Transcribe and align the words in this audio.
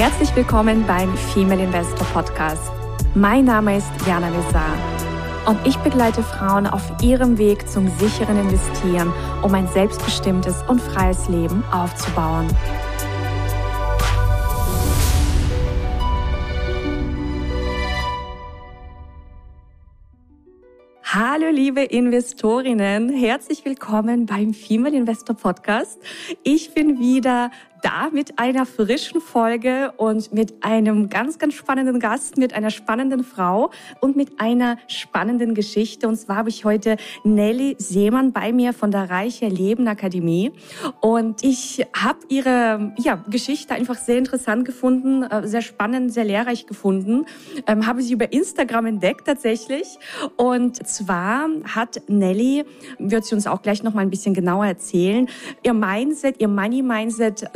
Herzlich 0.00 0.34
willkommen 0.34 0.86
beim 0.86 1.14
Female 1.14 1.62
Investor 1.62 2.06
Podcast. 2.06 2.72
Mein 3.14 3.44
Name 3.44 3.76
ist 3.76 3.90
Jana 4.06 4.30
Lezar 4.30 4.72
und 5.46 5.58
ich 5.66 5.76
begleite 5.76 6.22
Frauen 6.22 6.66
auf 6.66 6.90
ihrem 7.02 7.36
Weg 7.36 7.68
zum 7.68 7.86
sicheren 7.98 8.40
Investieren, 8.40 9.12
um 9.42 9.52
ein 9.52 9.68
selbstbestimmtes 9.68 10.62
und 10.68 10.80
freies 10.80 11.28
Leben 11.28 11.62
aufzubauen. 11.70 12.48
Hallo 21.12 21.50
liebe 21.50 21.82
Investorinnen, 21.82 23.10
herzlich 23.10 23.64
willkommen 23.64 24.26
beim 24.26 24.54
Female 24.54 24.96
Investor 24.96 25.36
Podcast. 25.36 25.98
Ich 26.44 26.72
bin 26.72 27.00
wieder 27.00 27.50
da 27.82 28.08
mit 28.12 28.38
einer 28.38 28.66
frischen 28.66 29.20
Folge 29.20 29.92
und 29.96 30.32
mit 30.32 30.62
einem 30.62 31.08
ganz, 31.08 31.38
ganz 31.38 31.54
spannenden 31.54 32.00
Gast, 32.00 32.36
mit 32.36 32.52
einer 32.52 32.70
spannenden 32.70 33.24
Frau 33.24 33.70
und 34.00 34.16
mit 34.16 34.40
einer 34.40 34.78
spannenden 34.86 35.54
Geschichte. 35.54 36.08
Und 36.08 36.16
zwar 36.16 36.36
habe 36.36 36.48
ich 36.48 36.64
heute 36.64 36.96
Nelly 37.24 37.76
Seemann 37.78 38.32
bei 38.32 38.52
mir 38.52 38.72
von 38.72 38.90
der 38.90 39.10
Reiche 39.10 39.46
Leben 39.48 39.88
Akademie. 39.88 40.52
Und 41.00 41.42
ich 41.42 41.86
habe 41.96 42.18
ihre 42.28 42.92
ja, 42.98 43.22
Geschichte 43.28 43.74
einfach 43.74 43.96
sehr 43.96 44.18
interessant 44.18 44.64
gefunden, 44.64 45.22
äh, 45.22 45.46
sehr 45.46 45.62
spannend, 45.62 46.12
sehr 46.12 46.24
lehrreich 46.24 46.66
gefunden. 46.66 47.26
Ähm, 47.66 47.86
habe 47.86 48.02
sie 48.02 48.12
über 48.12 48.32
Instagram 48.32 48.86
entdeckt 48.86 49.26
tatsächlich. 49.26 49.98
Und 50.36 50.86
zwar 50.86 51.48
hat 51.64 52.02
Nelly, 52.08 52.64
wird 52.98 53.24
sie 53.24 53.34
uns 53.34 53.46
auch 53.46 53.62
gleich 53.62 53.82
noch 53.82 53.94
mal 53.94 54.02
ein 54.02 54.10
bisschen 54.10 54.34
genauer 54.34 54.66
erzählen, 54.66 55.28
ihr 55.62 55.74
Mindset, 55.74 56.40
ihr 56.40 56.48
Money 56.48 56.82
Mindset 56.82 57.48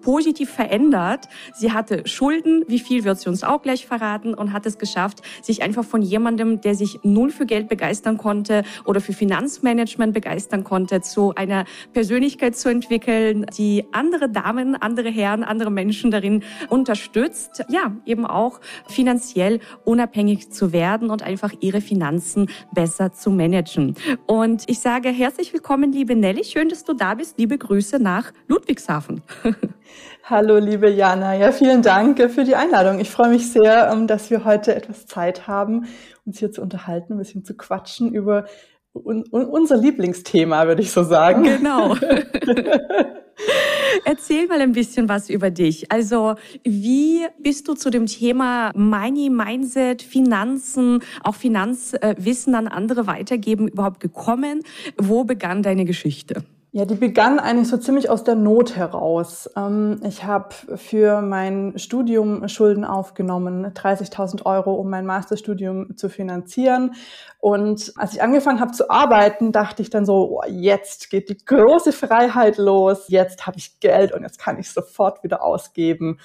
positiv 0.00 0.50
verändert. 0.50 1.28
Sie 1.54 1.72
hatte 1.72 2.06
Schulden, 2.06 2.64
wie 2.68 2.78
viel 2.78 3.04
wird 3.04 3.20
sie 3.20 3.28
uns 3.28 3.44
auch 3.44 3.62
gleich 3.62 3.86
verraten 3.86 4.34
und 4.34 4.52
hat 4.52 4.66
es 4.66 4.78
geschafft, 4.78 5.22
sich 5.42 5.62
einfach 5.62 5.84
von 5.84 6.02
jemandem, 6.02 6.60
der 6.60 6.74
sich 6.74 7.00
null 7.02 7.30
für 7.30 7.46
Geld 7.46 7.68
begeistern 7.68 8.18
konnte 8.18 8.64
oder 8.84 9.00
für 9.00 9.12
Finanzmanagement 9.12 10.12
begeistern 10.12 10.64
konnte, 10.64 11.00
zu 11.00 11.34
einer 11.34 11.64
Persönlichkeit 11.92 12.56
zu 12.56 12.68
entwickeln, 12.68 13.46
die 13.56 13.84
andere 13.92 14.28
Damen, 14.28 14.76
andere 14.76 15.10
Herren, 15.10 15.44
andere 15.44 15.70
Menschen 15.70 16.10
darin 16.10 16.42
unterstützt, 16.68 17.64
ja, 17.68 17.96
eben 18.06 18.26
auch 18.26 18.60
finanziell 18.88 19.60
unabhängig 19.84 20.50
zu 20.50 20.72
werden 20.72 21.10
und 21.10 21.22
einfach 21.22 21.52
ihre 21.60 21.80
Finanzen 21.80 22.48
besser 22.72 23.12
zu 23.12 23.30
managen. 23.30 23.94
Und 24.26 24.64
ich 24.66 24.80
sage 24.80 25.08
herzlich 25.08 25.52
willkommen, 25.52 25.92
liebe 25.92 26.16
Nelly. 26.16 26.44
Schön, 26.44 26.68
dass 26.68 26.84
du 26.84 26.94
da 26.94 27.14
bist. 27.14 27.38
Liebe 27.38 27.58
Grüße 27.58 27.98
nach 27.98 28.32
Ludwigshafen. 28.48 29.22
Hallo, 30.24 30.58
liebe 30.58 30.88
Jana. 30.88 31.34
Ja, 31.34 31.52
vielen 31.52 31.82
Dank 31.82 32.18
für 32.30 32.44
die 32.44 32.54
Einladung. 32.54 33.00
Ich 33.00 33.10
freue 33.10 33.28
mich 33.28 33.50
sehr, 33.50 33.90
ähm, 33.92 34.06
dass 34.06 34.30
wir 34.30 34.44
heute 34.44 34.74
etwas 34.74 35.06
Zeit 35.06 35.46
haben, 35.46 35.86
uns 36.24 36.38
hier 36.38 36.52
zu 36.52 36.62
unterhalten, 36.62 37.14
ein 37.14 37.18
bisschen 37.18 37.44
zu 37.44 37.54
quatschen 37.54 38.12
über 38.12 38.46
unser 38.94 39.78
Lieblingsthema, 39.78 40.66
würde 40.66 40.82
ich 40.82 40.92
so 40.92 41.02
sagen. 41.02 41.44
Genau. 41.44 41.96
Erzähl 44.04 44.46
mal 44.46 44.60
ein 44.60 44.72
bisschen 44.72 45.08
was 45.08 45.30
über 45.30 45.50
dich. 45.50 45.90
Also, 45.90 46.34
wie 46.62 47.26
bist 47.38 47.68
du 47.68 47.74
zu 47.74 47.90
dem 47.90 48.06
Thema 48.06 48.70
Money, 48.74 49.30
Mindset, 49.30 50.02
Finanzen, 50.02 51.02
auch 51.22 51.34
Finanzwissen 51.34 52.54
an 52.54 52.68
andere 52.68 53.06
weitergeben 53.06 53.68
überhaupt 53.68 54.00
gekommen? 54.00 54.62
Wo 54.98 55.24
begann 55.24 55.62
deine 55.62 55.86
Geschichte? 55.86 56.44
Ja, 56.74 56.86
die 56.86 56.94
begann 56.94 57.38
eigentlich 57.38 57.68
so 57.68 57.76
ziemlich 57.76 58.08
aus 58.08 58.24
der 58.24 58.34
Not 58.34 58.76
heraus. 58.76 59.50
Ähm, 59.56 60.00
ich 60.04 60.24
habe 60.24 60.54
für 60.76 61.20
mein 61.20 61.78
Studium 61.78 62.48
Schulden 62.48 62.86
aufgenommen, 62.86 63.66
30.000 63.74 64.46
Euro, 64.46 64.72
um 64.76 64.88
mein 64.88 65.04
Masterstudium 65.04 65.98
zu 65.98 66.08
finanzieren. 66.08 66.94
Und 67.40 67.92
als 67.96 68.14
ich 68.14 68.22
angefangen 68.22 68.60
habe 68.60 68.72
zu 68.72 68.88
arbeiten, 68.88 69.52
dachte 69.52 69.82
ich 69.82 69.90
dann 69.90 70.06
so, 70.06 70.40
jetzt 70.48 71.10
geht 71.10 71.28
die 71.28 71.36
große 71.44 71.92
Freiheit 71.92 72.56
los, 72.56 73.04
jetzt 73.08 73.46
habe 73.46 73.58
ich 73.58 73.78
Geld 73.80 74.12
und 74.12 74.22
jetzt 74.22 74.38
kann 74.38 74.58
ich 74.58 74.70
sofort 74.70 75.22
wieder 75.22 75.42
ausgeben. 75.42 76.20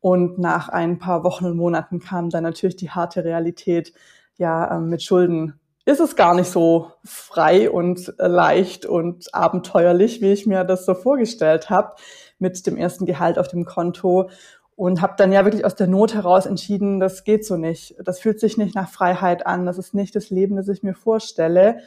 Und 0.00 0.36
nach 0.36 0.68
ein 0.68 0.98
paar 0.98 1.22
Wochen 1.22 1.44
und 1.44 1.56
Monaten 1.56 2.00
kam 2.00 2.28
dann 2.28 2.42
natürlich 2.42 2.74
die 2.74 2.90
harte 2.90 3.22
Realität, 3.22 3.92
ja, 4.36 4.78
ähm, 4.78 4.88
mit 4.88 5.04
Schulden 5.04 5.60
ist 5.84 6.00
es 6.00 6.16
gar 6.16 6.34
nicht 6.34 6.50
so 6.50 6.92
frei 7.04 7.70
und 7.70 8.14
äh, 8.18 8.26
leicht 8.26 8.86
und 8.86 9.34
abenteuerlich, 9.34 10.20
wie 10.20 10.32
ich 10.32 10.46
mir 10.46 10.64
das 10.64 10.86
so 10.86 10.94
vorgestellt 10.94 11.70
habe, 11.70 11.96
mit 12.38 12.66
dem 12.66 12.76
ersten 12.76 13.06
Gehalt 13.06 13.38
auf 13.38 13.48
dem 13.48 13.64
Konto. 13.64 14.30
Und 14.74 15.02
habe 15.02 15.14
dann 15.18 15.32
ja 15.32 15.44
wirklich 15.44 15.64
aus 15.64 15.74
der 15.74 15.86
Not 15.86 16.14
heraus 16.14 16.46
entschieden, 16.46 16.98
das 16.98 17.24
geht 17.24 17.44
so 17.44 17.56
nicht. 17.56 17.94
Das 18.02 18.20
fühlt 18.20 18.40
sich 18.40 18.56
nicht 18.56 18.74
nach 18.74 18.88
Freiheit 18.88 19.46
an. 19.46 19.66
Das 19.66 19.78
ist 19.78 19.92
nicht 19.94 20.16
das 20.16 20.30
Leben, 20.30 20.56
das 20.56 20.68
ich 20.68 20.82
mir 20.82 20.94
vorstelle. 20.94 21.80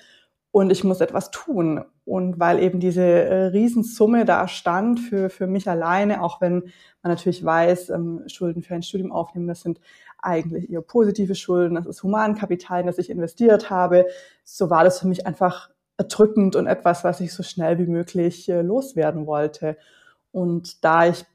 Und 0.55 0.71
ich 0.71 0.85
muss 0.85 1.01
etwas 1.01 1.31
tun. 1.31 1.83
Und 2.05 2.39
weil 2.39 2.63
eben 2.63 2.79
diese 2.79 3.03
äh, 3.03 3.43
Riesensumme 3.47 4.23
da 4.23 4.47
stand 4.47 5.01
für, 5.01 5.29
für 5.29 5.47
mich 5.47 5.67
alleine, 5.67 6.23
auch 6.23 6.39
wenn 6.39 6.71
man 7.03 7.11
natürlich 7.11 7.43
weiß, 7.43 7.89
ähm, 7.89 8.23
Schulden 8.27 8.63
für 8.63 8.73
ein 8.73 8.81
Studium 8.81 9.11
aufnehmen, 9.11 9.49
das 9.49 9.59
sind 9.59 9.81
eigentlich 10.17 10.71
eher 10.71 10.79
positive 10.79 11.35
Schulden, 11.35 11.75
das 11.75 11.85
ist 11.85 12.03
Humankapital, 12.03 12.79
in 12.79 12.87
das 12.87 12.99
ich 12.99 13.09
investiert 13.09 13.69
habe. 13.69 14.05
So 14.45 14.69
war 14.69 14.85
das 14.85 14.97
für 15.01 15.09
mich 15.09 15.27
einfach 15.27 15.71
erdrückend 15.97 16.55
und 16.55 16.67
etwas, 16.67 17.03
was 17.03 17.19
ich 17.19 17.33
so 17.33 17.43
schnell 17.43 17.77
wie 17.77 17.87
möglich 17.87 18.47
äh, 18.47 18.61
loswerden 18.61 19.27
wollte. 19.27 19.75
Und 20.31 20.85
da 20.85 21.05
ich 21.05 21.25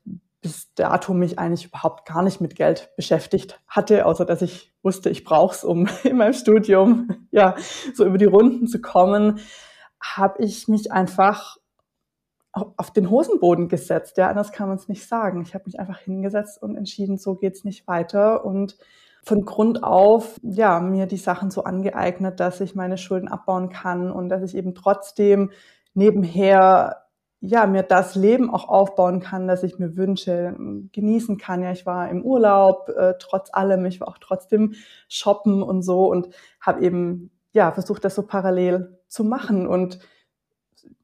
bis 0.40 0.72
dato 0.72 1.12
mich 1.12 1.38
eigentlich 1.38 1.66
überhaupt 1.66 2.08
gar 2.08 2.22
nicht 2.22 2.40
mit 2.40 2.56
Geld 2.56 2.88
beschäftigt 2.96 3.60
hatte, 3.68 4.06
außer 4.06 4.24
dass 4.24 4.40
ich 4.40 4.69
wusste, 4.82 5.10
ich 5.10 5.24
brauche 5.24 5.54
es, 5.54 5.64
um 5.64 5.88
in 6.04 6.16
meinem 6.16 6.32
Studium 6.32 7.26
ja 7.30 7.54
so 7.94 8.04
über 8.04 8.18
die 8.18 8.24
Runden 8.24 8.66
zu 8.66 8.80
kommen, 8.80 9.40
habe 10.00 10.42
ich 10.42 10.68
mich 10.68 10.92
einfach 10.92 11.58
auf 12.52 12.92
den 12.92 13.10
Hosenboden 13.10 13.68
gesetzt. 13.68 14.16
Ja, 14.16 14.28
anders 14.28 14.52
kann 14.52 14.68
man 14.68 14.76
es 14.76 14.88
nicht 14.88 15.06
sagen. 15.06 15.42
Ich 15.42 15.54
habe 15.54 15.64
mich 15.66 15.78
einfach 15.78 15.98
hingesetzt 15.98 16.60
und 16.62 16.76
entschieden, 16.76 17.16
so 17.16 17.36
geht's 17.36 17.64
nicht 17.64 17.86
weiter 17.86 18.44
und 18.44 18.76
von 19.22 19.44
Grund 19.44 19.84
auf, 19.84 20.40
ja, 20.42 20.80
mir 20.80 21.06
die 21.06 21.18
Sachen 21.18 21.50
so 21.50 21.64
angeeignet, 21.64 22.40
dass 22.40 22.60
ich 22.60 22.74
meine 22.74 22.98
Schulden 22.98 23.28
abbauen 23.28 23.68
kann 23.68 24.10
und 24.10 24.30
dass 24.30 24.42
ich 24.42 24.56
eben 24.56 24.74
trotzdem 24.74 25.50
nebenher 25.94 27.04
ja, 27.40 27.66
mir 27.66 27.82
das 27.82 28.14
Leben 28.14 28.50
auch 28.50 28.68
aufbauen 28.68 29.20
kann, 29.20 29.48
das 29.48 29.62
ich 29.62 29.78
mir 29.78 29.96
wünsche, 29.96 30.54
genießen 30.92 31.38
kann. 31.38 31.62
Ja, 31.62 31.72
ich 31.72 31.86
war 31.86 32.10
im 32.10 32.22
Urlaub, 32.22 32.90
äh, 32.90 33.14
trotz 33.18 33.48
allem, 33.52 33.86
ich 33.86 34.00
war 34.00 34.08
auch 34.08 34.18
trotzdem 34.18 34.74
shoppen 35.08 35.62
und 35.62 35.82
so 35.82 36.10
und 36.10 36.28
habe 36.60 36.82
eben 36.82 37.30
ja 37.52 37.72
versucht, 37.72 38.04
das 38.04 38.14
so 38.14 38.26
parallel 38.26 38.98
zu 39.08 39.24
machen 39.24 39.66
und 39.66 39.98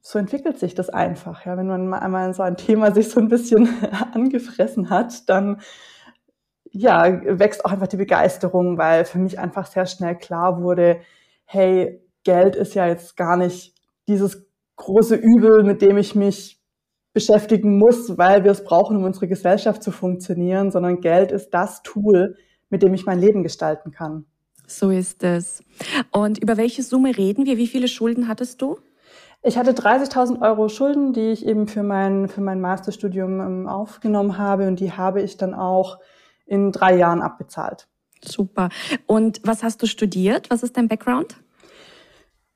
so 0.01 0.19
entwickelt 0.19 0.59
sich 0.59 0.75
das 0.75 0.91
einfach. 0.91 1.47
Ja, 1.47 1.57
wenn 1.57 1.67
man 1.67 1.93
einmal 1.95 2.33
so 2.35 2.43
ein 2.43 2.57
Thema 2.57 2.93
sich 2.93 3.09
so 3.09 3.19
ein 3.19 3.29
bisschen 3.29 3.69
angefressen 4.13 4.91
hat, 4.91 5.29
dann 5.29 5.61
ja, 6.71 7.21
wächst 7.39 7.65
auch 7.65 7.73
einfach 7.73 7.89
die 7.89 7.97
Begeisterung, 7.97 8.77
weil 8.77 9.07
für 9.07 9.19
mich 9.19 9.39
einfach 9.39 9.67
sehr 9.67 9.87
schnell 9.87 10.17
klar 10.17 10.63
wurde, 10.63 11.01
hey, 11.47 12.03
Geld 12.25 12.57
ist 12.57 12.75
ja 12.75 12.87
jetzt 12.87 13.17
gar 13.17 13.37
nicht 13.37 13.75
dieses 14.09 14.47
große 14.77 15.17
Übel, 15.17 15.63
mit 15.63 15.83
dem 15.83 15.99
ich 15.99 16.15
mich 16.15 16.61
beschäftigen 17.13 17.79
muss, 17.79 18.19
weil 18.19 18.45
wir 18.45 18.51
es 18.51 18.63
brauchen, 18.63 18.97
um 18.99 19.05
unsere 19.05 19.27
Gesellschaft 19.27 19.83
zu 19.83 19.91
funktionieren, 19.91 20.71
sondern 20.71 21.01
Geld 21.01 21.33
ist 21.33 21.51
das 21.51 21.83
Tool, 21.83 22.37
mit 22.69 22.83
dem 22.83 22.93
ich 22.93 23.07
mein 23.07 23.19
Leben 23.19 23.43
gestalten 23.43 23.91
kann. 23.91 24.27
So 24.67 24.91
ist 24.91 25.23
es. 25.23 25.63
Und 26.11 26.39
über 26.39 26.57
welche 26.57 26.83
Summe 26.83 27.17
reden 27.17 27.47
wir? 27.47 27.57
Wie 27.57 27.69
viele 27.69 27.89
Schulden 27.89 28.29
hattest 28.29 28.61
du? 28.61 28.79
Ich 29.43 29.57
hatte 29.57 29.73
30.000 29.73 30.43
Euro 30.43 30.69
Schulden, 30.69 31.13
die 31.13 31.31
ich 31.31 31.47
eben 31.47 31.69
für 31.69 31.83
mein, 31.83 32.29
für 32.29 32.41
mein 32.41 32.61
Masterstudium 32.61 33.41
ähm, 33.41 33.69
aufgenommen 33.69 34.39
habe 34.39 34.67
und 34.67 34.81
die 34.81 34.93
habe 34.93 35.23
ich 35.23 35.37
dann 35.37 35.55
auch 35.55 35.99
in 36.47 36.73
drei 36.73 36.97
Jahren 36.97 37.23
abbezahlt. 37.23 37.87
Super. 38.25 38.71
Und 39.07 39.41
was 39.45 39.63
hast 39.63 39.83
du 39.83 39.87
studiert? 39.87 40.51
Was 40.51 40.63
ist 40.63 40.77
dein 40.77 40.89
Background? 40.89 41.37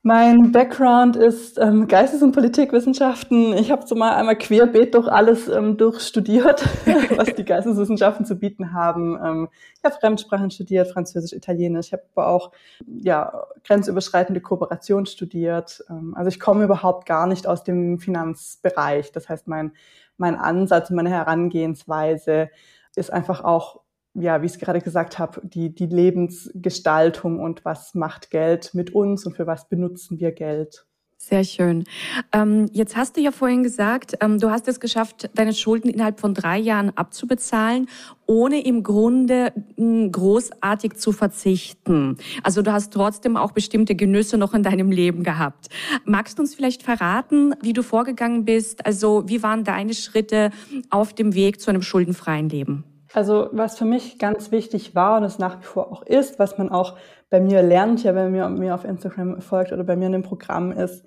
Mein 0.02 0.50
Background 0.50 1.14
ist 1.14 1.58
ähm, 1.58 1.86
Geistes- 1.86 2.22
und 2.22 2.32
Politikwissenschaften. 2.32 3.52
Ich 3.52 3.70
habe 3.70 3.86
so 3.86 3.94
mal 3.94 4.16
einmal 4.16 4.38
querbeet 4.38 4.94
durch 4.94 5.06
alles 5.08 5.46
ähm, 5.46 5.76
durchstudiert, 5.76 6.64
was 7.16 7.34
die 7.34 7.44
Geisteswissenschaften 7.44 8.24
zu 8.24 8.36
bieten 8.36 8.72
haben. 8.72 9.18
Ähm, 9.22 9.48
ich 9.76 9.84
habe 9.84 9.96
Fremdsprachen 10.00 10.50
studiert, 10.50 10.88
Französisch, 10.90 11.34
Italienisch. 11.34 11.88
Ich 11.88 11.92
habe 11.92 12.04
aber 12.14 12.28
auch 12.28 12.50
ja, 12.86 13.44
grenzüberschreitende 13.64 14.40
Kooperation 14.40 15.04
studiert. 15.04 15.84
Ähm, 15.90 16.14
also 16.16 16.28
ich 16.28 16.40
komme 16.40 16.64
überhaupt 16.64 17.04
gar 17.04 17.26
nicht 17.26 17.46
aus 17.46 17.62
dem 17.62 17.98
Finanzbereich. 17.98 19.12
Das 19.12 19.28
heißt, 19.28 19.48
mein, 19.48 19.72
mein 20.16 20.36
Ansatz, 20.36 20.88
meine 20.88 21.10
Herangehensweise 21.10 22.48
ist 22.96 23.12
einfach 23.12 23.44
auch 23.44 23.80
ja, 24.14 24.42
wie 24.42 24.46
ich 24.46 24.52
es 24.52 24.58
gerade 24.58 24.80
gesagt 24.80 25.18
habe, 25.18 25.40
die, 25.44 25.74
die 25.74 25.86
Lebensgestaltung 25.86 27.40
und 27.40 27.64
was 27.64 27.94
macht 27.94 28.30
Geld 28.30 28.74
mit 28.74 28.94
uns 28.94 29.26
und 29.26 29.36
für 29.36 29.46
was 29.46 29.68
benutzen 29.68 30.18
wir 30.18 30.32
Geld. 30.32 30.86
Sehr 31.22 31.44
schön. 31.44 31.84
Ähm, 32.32 32.70
jetzt 32.72 32.96
hast 32.96 33.14
du 33.14 33.20
ja 33.20 33.30
vorhin 33.30 33.62
gesagt, 33.62 34.16
ähm, 34.22 34.38
du 34.38 34.50
hast 34.50 34.66
es 34.68 34.80
geschafft, 34.80 35.28
deine 35.34 35.52
Schulden 35.52 35.90
innerhalb 35.90 36.18
von 36.18 36.32
drei 36.32 36.58
Jahren 36.58 36.96
abzubezahlen, 36.96 37.90
ohne 38.24 38.64
im 38.64 38.82
Grunde 38.82 39.52
hm, 39.76 40.10
großartig 40.10 40.94
zu 40.94 41.12
verzichten. 41.12 42.16
Also 42.42 42.62
du 42.62 42.72
hast 42.72 42.94
trotzdem 42.94 43.36
auch 43.36 43.52
bestimmte 43.52 43.94
Genüsse 43.94 44.38
noch 44.38 44.54
in 44.54 44.62
deinem 44.62 44.90
Leben 44.90 45.22
gehabt. 45.22 45.68
Magst 46.06 46.38
du 46.38 46.42
uns 46.42 46.54
vielleicht 46.54 46.82
verraten, 46.82 47.54
wie 47.60 47.74
du 47.74 47.82
vorgegangen 47.82 48.46
bist? 48.46 48.86
Also 48.86 49.24
wie 49.26 49.42
waren 49.42 49.62
deine 49.62 49.92
Schritte 49.92 50.50
auf 50.88 51.12
dem 51.12 51.34
Weg 51.34 51.60
zu 51.60 51.68
einem 51.68 51.82
schuldenfreien 51.82 52.48
Leben? 52.48 52.89
Also 53.12 53.48
was 53.52 53.76
für 53.76 53.84
mich 53.84 54.18
ganz 54.18 54.50
wichtig 54.52 54.94
war 54.94 55.18
und 55.18 55.24
es 55.24 55.38
nach 55.38 55.60
wie 55.60 55.64
vor 55.64 55.90
auch 55.92 56.02
ist, 56.02 56.38
was 56.38 56.58
man 56.58 56.70
auch 56.70 56.96
bei 57.28 57.40
mir 57.40 57.62
lernt, 57.62 58.02
ja, 58.02 58.14
wenn 58.14 58.32
man 58.32 58.54
mir 58.54 58.74
auf 58.74 58.84
Instagram 58.84 59.40
folgt 59.40 59.72
oder 59.72 59.84
bei 59.84 59.96
mir 59.96 60.06
in 60.06 60.12
dem 60.12 60.22
Programm 60.22 60.72
ist, 60.72 61.04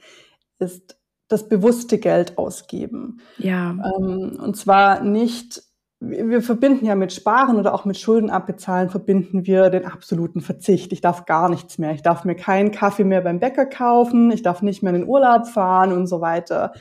ist 0.59 0.97
das 1.27 1.47
bewusste 1.47 1.97
Geld 1.97 2.37
ausgeben. 2.37 3.21
Ja. 3.37 3.71
Ähm, 3.71 4.39
und 4.41 4.55
zwar 4.55 5.01
nicht, 5.01 5.63
wir 5.99 6.41
verbinden 6.41 6.85
ja 6.85 6.95
mit 6.95 7.13
Sparen 7.13 7.57
oder 7.57 7.73
auch 7.73 7.85
mit 7.85 7.97
Schulden 7.97 8.29
abbezahlen, 8.29 8.89
verbinden 8.89 9.45
wir 9.45 9.69
den 9.69 9.85
absoluten 9.85 10.41
Verzicht. 10.41 10.91
Ich 10.91 11.01
darf 11.01 11.25
gar 11.25 11.49
nichts 11.49 11.77
mehr. 11.77 11.93
Ich 11.93 12.01
darf 12.01 12.25
mir 12.25 12.35
keinen 12.35 12.71
Kaffee 12.71 13.05
mehr 13.05 13.21
beim 13.21 13.39
Bäcker 13.39 13.65
kaufen. 13.65 14.31
Ich 14.31 14.43
darf 14.43 14.61
nicht 14.61 14.83
mehr 14.83 14.93
in 14.93 15.01
den 15.01 15.09
Urlaub 15.09 15.47
fahren 15.47 15.93
und 15.93 16.07
so 16.07 16.19
weiter. 16.21 16.73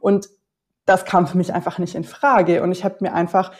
Und 0.00 0.28
das 0.84 1.04
kam 1.04 1.26
für 1.26 1.36
mich 1.36 1.52
einfach 1.52 1.78
nicht 1.78 1.94
in 1.94 2.04
Frage. 2.04 2.62
Und 2.62 2.72
ich 2.72 2.84
habe 2.84 2.96
mir 3.00 3.12
einfach 3.12 3.52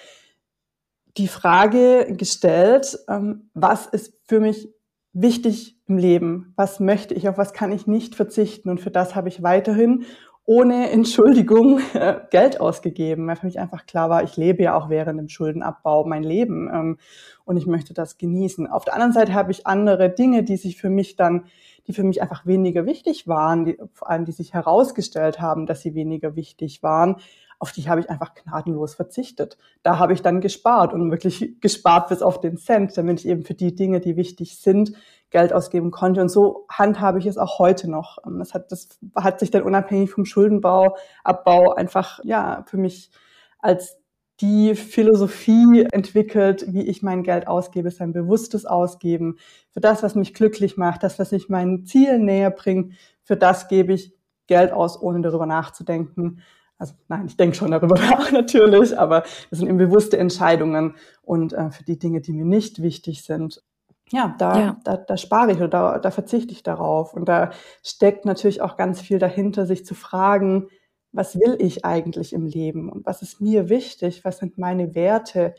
die 1.17 1.29
Frage 1.29 2.15
gestellt, 2.17 2.99
ähm, 3.09 3.51
was 3.55 3.87
ist 3.87 4.15
für 4.25 4.41
mich 4.41 4.69
wichtig 5.13 5.79
im 5.87 5.97
Leben? 5.97 6.53
Was 6.57 6.79
möchte 6.79 7.15
ich? 7.15 7.29
Auf 7.29 7.39
was 7.39 7.53
kann 7.53 7.73
ich 7.73 7.87
nicht 7.87 8.15
verzichten? 8.15 8.69
Und 8.69 8.81
für 8.81 8.91
das 8.91 9.15
habe 9.15 9.29
ich 9.29 9.43
weiterhin 9.43 10.05
ohne 10.45 10.91
Entschuldigung 10.91 11.81
äh, 11.95 12.21
Geld 12.31 12.61
ausgegeben, 12.61 13.27
weil 13.27 13.37
für 13.37 13.47
mich 13.47 13.59
einfach 13.59 13.87
klar 13.87 14.11
war, 14.11 14.23
ich 14.23 14.37
lebe 14.37 14.63
ja 14.63 14.77
auch 14.77 14.91
während 14.91 15.19
dem 15.19 15.29
Schuldenabbau 15.29 16.05
mein 16.05 16.23
Leben 16.23 16.69
ähm, 16.73 16.99
und 17.45 17.57
ich 17.57 17.67
möchte 17.67 17.95
das 17.95 18.19
genießen. 18.19 18.67
Auf 18.67 18.85
der 18.85 18.95
anderen 18.95 19.13
Seite 19.13 19.35
habe 19.35 19.53
ich 19.53 19.67
andere 19.67 20.11
Dinge, 20.11 20.45
die 20.45 20.57
sich 20.57 20.77
für 20.77 20.91
mich 20.91 21.17
dann, 21.17 21.47
die 21.87 21.93
für 21.93 22.05
mich 22.05 22.21
einfach 22.21 22.45
weniger 22.45 22.85
wichtig 22.85 23.27
waren, 23.27 23.65
die, 23.65 23.79
vor 23.93 24.11
allem 24.11 24.25
die 24.25 24.33
sich 24.33 24.53
herausgestellt 24.53 25.41
haben, 25.41 25.67
dass 25.67 25.81
sie 25.81 25.95
weniger 25.95 26.37
wichtig 26.37 26.83
waren, 26.83 27.17
auf 27.59 27.73
die 27.73 27.89
habe 27.89 28.01
ich 28.01 28.11
einfach 28.11 28.35
gnadenlos 28.35 28.95
verzichtet. 28.95 29.57
Da 29.83 29.99
habe 29.99 30.13
ich 30.13 30.23
dann 30.23 30.41
gespart 30.41 30.93
und 30.93 31.11
wirklich 31.11 31.57
gespart 31.61 32.09
bis 32.09 32.23
auf 32.23 32.41
den 32.41 32.57
Cent, 32.57 32.97
damit 32.97 33.21
ich 33.21 33.29
eben 33.29 33.43
für 33.43 33.55
die 33.55 33.75
Dinge, 33.75 34.01
die 34.01 34.17
wichtig 34.17 34.59
sind, 34.59 34.93
Geld 35.31 35.53
ausgeben 35.53 35.91
konnte. 35.91 36.21
Und 36.21 36.29
so 36.29 36.67
handhabe 36.71 37.19
ich 37.19 37.27
es 37.27 37.39
auch 37.39 37.59
heute 37.59 37.91
noch. 37.91 38.19
Ähm, 38.27 38.39
das 38.39 38.55
hat, 38.55 38.71
das 38.71 38.99
hat 39.15 39.41
sich 39.41 39.51
dann 39.51 39.63
unabhängig 39.63 40.11
vom 40.11 40.25
Schuldenbau, 40.25 40.97
Abbau 41.25 41.75
einfach, 41.75 42.21
ja, 42.25 42.65
für 42.67 42.77
mich 42.77 43.11
als 43.59 43.99
die 44.41 44.75
Philosophie 44.75 45.87
entwickelt, 45.91 46.67
wie 46.69 46.83
ich 46.83 47.03
mein 47.03 47.23
Geld 47.23 47.49
ausgebe, 47.49 47.89
ist 47.89 48.03
ein 48.03 48.13
bewusstes 48.13 48.67
Ausgeben. 48.67 49.39
Für 49.71 49.81
das, 49.81 50.03
was 50.03 50.15
mich 50.15 50.35
glücklich 50.35 50.77
macht, 50.77 51.03
das, 51.03 51.19
was 51.19 51.33
mich 51.33 51.49
meinen 51.49 51.87
Zielen 51.87 52.27
näher 52.27 52.51
bringt, 52.51 52.95
für 53.23 53.37
das 53.37 53.67
gebe 53.69 53.95
ich 53.95 54.15
Geld 54.47 54.73
aus, 54.73 55.01
ohne 55.01 55.23
darüber 55.23 55.47
nachzudenken. 55.47 56.43
Also 56.79 56.95
nein, 57.09 57.27
ich 57.27 57.37
denke 57.37 57.57
schon 57.57 57.71
darüber 57.71 57.95
nach 58.11 58.33
natürlich, 58.33 58.99
aber 58.99 59.23
das 59.51 59.59
sind 59.59 59.69
eben 59.69 59.79
bewusste 59.79 60.19
Entscheidungen 60.19 60.95
und 61.23 61.53
äh, 61.53 61.71
für 61.71 61.85
die 61.85 61.99
Dinge, 61.99 62.21
die 62.21 62.33
mir 62.33 62.45
nicht 62.45 62.83
wichtig 62.83 63.23
sind, 63.25 63.63
ja, 64.11 64.35
da, 64.39 64.59
ja. 64.59 64.81
da, 64.85 64.97
da 64.97 65.17
spare 65.17 65.53
ich 65.53 65.59
oder 65.59 65.69
da, 65.69 65.99
da 65.99 66.11
verzichte 66.11 66.53
ich 66.53 66.63
darauf. 66.63 67.13
Und 67.13 67.29
da 67.29 67.51
steckt 67.83 68.25
natürlich 68.25 68.63
auch 68.63 68.77
ganz 68.77 69.01
viel 69.01 69.19
dahinter, 69.19 69.67
sich 69.67 69.85
zu 69.85 69.95
fragen, 69.95 70.69
was 71.13 71.39
will 71.41 71.57
ich 71.59 71.85
eigentlich 71.85 72.33
im 72.33 72.47
Leben 72.47 72.91
und 72.91 73.07
was 73.07 73.23
ist 73.23 73.41
mir 73.41 73.69
wichtig, 73.69 74.25
was 74.25 74.39
sind 74.39 74.59
meine 74.59 74.95
Werte, 74.95 75.55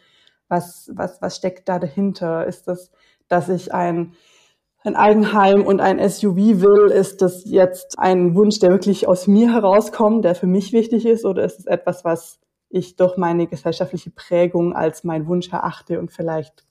was, 0.47 0.91
was, 0.93 1.21
was 1.21 1.35
steckt 1.35 1.67
da 1.67 1.79
dahinter? 1.79 2.45
Ist 2.45 2.67
das, 2.67 2.91
dass 3.27 3.49
ich 3.49 3.73
ein 3.73 4.13
ein 4.87 4.95
Eigenheim 4.95 5.63
und 5.63 5.81
ein 5.81 5.99
SUV 6.09 6.61
will, 6.61 6.91
ist 6.91 7.21
das 7.21 7.43
jetzt 7.45 7.99
ein 7.99 8.35
Wunsch, 8.35 8.59
der 8.59 8.71
wirklich 8.71 9.07
aus 9.07 9.27
mir 9.27 9.51
herauskommt, 9.51 10.23
der 10.23 10.33
für 10.33 10.47
mich 10.47 10.71
wichtig 10.71 11.05
ist, 11.05 11.25
oder 11.25 11.43
ist 11.43 11.59
es 11.59 11.65
etwas, 11.65 12.05
was 12.05 12.39
ich 12.69 12.95
durch 12.95 13.17
meine 13.17 13.47
gesellschaftliche 13.47 14.11
Prägung 14.11 14.73
als 14.73 15.03
mein 15.03 15.27
Wunsch 15.27 15.51
erachte 15.51 15.99
und 15.99 16.11
vielleicht, 16.11 16.65